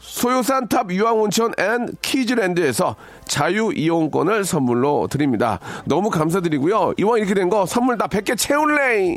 [0.00, 2.96] 소요산 탑 유황온천 앤 키즈랜드에서
[3.26, 5.60] 자유 이용권을 선물로 드립니다.
[5.84, 6.94] 너무 감사드리고요.
[6.98, 9.16] 이왕 이렇게 된 거 선물 다 100개 채울래!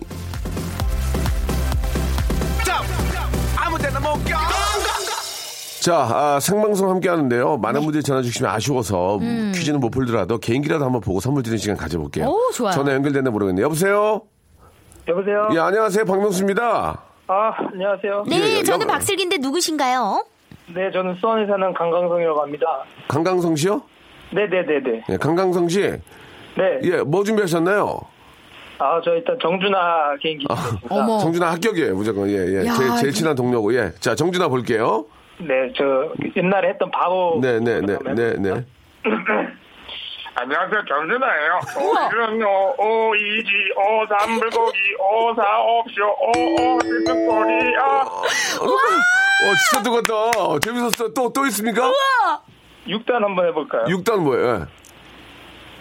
[5.81, 7.57] 자, 아, 생방송 함께 하는데요.
[7.57, 7.85] 많은 네.
[7.85, 9.19] 분들이 전화 주시면 아쉬워서
[9.53, 12.25] 퀴즈는 못 풀더라도 개인기라도 한번 보고 선물 드리는 시간 가져볼게요.
[12.25, 12.29] 음.
[12.29, 12.71] 오, 좋아요.
[12.73, 13.65] 전화 연결됐나 모르겠네요.
[13.65, 14.21] 여보세요?
[15.09, 15.49] 여보세요?
[15.53, 16.05] 예, 안녕하세요.
[16.05, 17.01] 박명수입니다.
[17.27, 18.23] 아, 안녕하세요.
[18.29, 20.23] 네, 예, 예, 저는 여- 박슬기인데 누구신가요?
[20.67, 22.83] 네, 저는 수원에 사는 강강성이라고 합니다.
[23.07, 23.81] 강강성 씨요?
[24.31, 25.03] 네네네네.
[25.09, 25.81] 예, 강강성 씨.
[25.81, 26.79] 네.
[26.83, 27.99] 예, 뭐 준비하셨나요?
[28.79, 30.87] 아, 저 일단 정준하 개인기 드리겠습니다.
[30.89, 31.19] 어머.
[31.19, 32.27] 정준하 합격이에요, 무조건.
[32.29, 32.65] 예, 예.
[32.67, 33.91] 야, 제일, 제일 친한 동료고, 예.
[33.99, 35.05] 자, 정준하 볼게요.
[35.39, 37.39] 네, 저 옛날에 했던 바보.
[37.41, 38.65] 네, 네, 네, 네, 네.
[40.35, 41.59] 안녕하세요, 정준하예요.
[41.77, 42.47] 오늘은요,
[42.77, 48.05] 오이지, 오삼 불고기, 오사 옵쇼, 오오 뜨뜻거리야.
[49.43, 50.13] 어, 진짜 뜨겁다.
[50.39, 51.13] 어, 재밌었어.
[51.13, 51.91] 또, 또 있습니까?
[52.87, 53.85] 6단 한번 해볼까요?
[53.85, 54.67] 6단 뭐예요?
[54.67, 54.83] 예.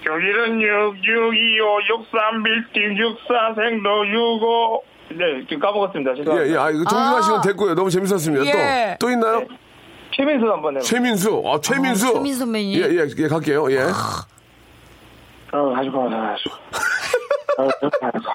[0.05, 4.83] 여기는 6, 6, 2, 5, 6, 3, 빌딩, 6, 4, 생도, 6, 5.
[5.11, 6.11] 네, 지금 까먹었습니다.
[6.13, 6.55] 예, 죄송합니다.
[6.55, 6.59] 예.
[6.59, 7.75] 아, 이거 정준하 씨는 됐고요.
[7.75, 8.47] 너무 재밌었습니다.
[8.47, 8.97] 예.
[8.99, 9.45] 또, 또 있나요?
[10.17, 10.83] 최민수 한번 해볼까요?
[10.83, 11.43] 최민수.
[11.47, 12.07] 아, 최민수.
[12.09, 12.79] 아, 최민수 선배님.
[12.81, 13.71] 예, 예, 예, 갈게요.
[13.73, 13.83] 예.
[15.53, 16.55] 어, 가지고 가, 가지고.
[17.59, 17.69] 어,
[18.01, 18.33] 가지고.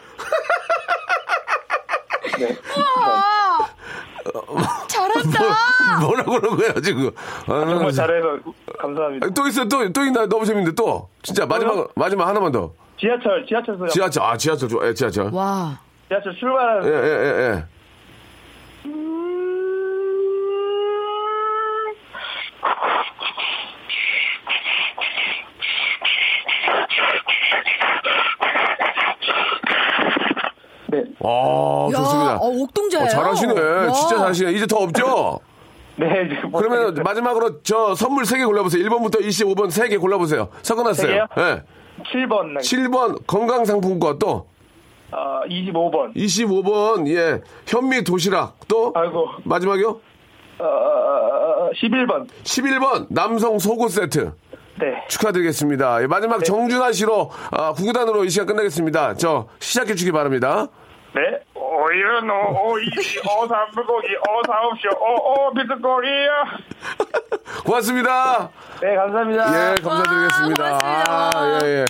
[2.39, 2.55] 네.
[4.87, 5.99] 잘한다.
[6.01, 7.11] 뭐라고 그런 거예요, 지금.
[7.47, 8.37] 아, 정말 잘해서
[8.79, 9.27] 감사합니다.
[9.27, 9.67] 아, 또 있어요.
[9.67, 10.27] 또, 또 있나요?
[10.27, 11.09] 너무 재밌는데 또.
[11.23, 12.71] 진짜 마지막, 마지막 하나만 더.
[12.99, 13.89] 지하철, 지하철 소리.
[13.91, 14.87] 지하철, 아, 지하철 좋아.
[14.87, 15.29] 예, 지하철.
[15.33, 15.79] 와.
[16.07, 17.49] 지하철 출발하는 예, 예, 예, 예.
[17.55, 17.63] 네.
[31.23, 32.37] 아, 좋습니다.
[32.37, 33.05] 어, 옥동자예요.
[33.05, 33.53] 어, 잘하시네.
[33.61, 33.91] 와.
[33.91, 34.51] 진짜 잘하시네.
[34.53, 35.39] 이제 더 없죠?
[35.97, 36.93] 네, 지금 뭐 그러면.
[37.03, 38.83] 마지막으로 저 선물 3개 골라보세요.
[38.83, 40.49] 1번부터 25번 3개 골라보세요.
[40.61, 41.07] 섞어놨어요.
[41.07, 41.27] 세 개요?
[41.37, 41.63] 예.
[42.03, 42.59] 7번, 네.
[42.61, 44.45] 7번 건강상품권 또
[45.11, 46.15] 어, 25번.
[46.15, 49.27] 25번 예 현미 도시락 또 아이고.
[49.43, 49.99] 마지막이요
[50.59, 52.27] 어, 11번.
[52.43, 54.31] 11번 남성 속옷 세트
[54.79, 55.03] 네.
[55.09, 56.03] 축하드리겠습니다.
[56.03, 59.15] 예, 마지막 정준하 씨로 아, 구구단으로 이 시간 끝나겠습니다.
[59.15, 60.67] 저 시작해 주기 바랍니다.
[61.17, 61.39] 네?
[61.55, 66.43] 오일은 오, 오이지, 오삼 불고기, 오사옵쇼, 오, 오, 비트코리아.
[67.65, 68.49] 고맙습니다.
[68.81, 69.71] 네, 감사합니다.
[69.71, 70.63] 예, 감사드리겠습니다.
[70.63, 70.79] 와.
[71.33, 71.85] 아, 예, 예.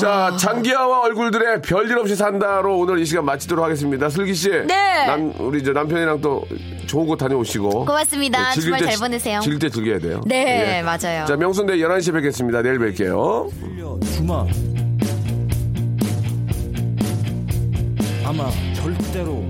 [0.00, 4.08] 자, 장기하와 얼굴들의 별일 없이 산다로 오늘 이 시간 마치도록 하겠습니다.
[4.10, 4.50] 슬기 씨.
[4.50, 5.06] 네.
[5.06, 6.44] 남, 우리 저 남편이랑 또
[6.86, 7.86] 좋은 곳 다녀오시고.
[7.86, 8.38] 고맙습니다.
[8.50, 9.40] 예, 즐길 주말 때잘 지- 보내세요.
[9.40, 10.20] 즐길 때 즐겨야 돼요.
[10.26, 10.82] 네, 예.
[10.82, 11.24] 맞아요.
[11.26, 12.62] 자, 명순대 11시에 뵙겠습니다.
[12.62, 13.50] 내일 뵐게요.
[14.16, 14.44] 주마
[18.24, 19.44] 아마 절대로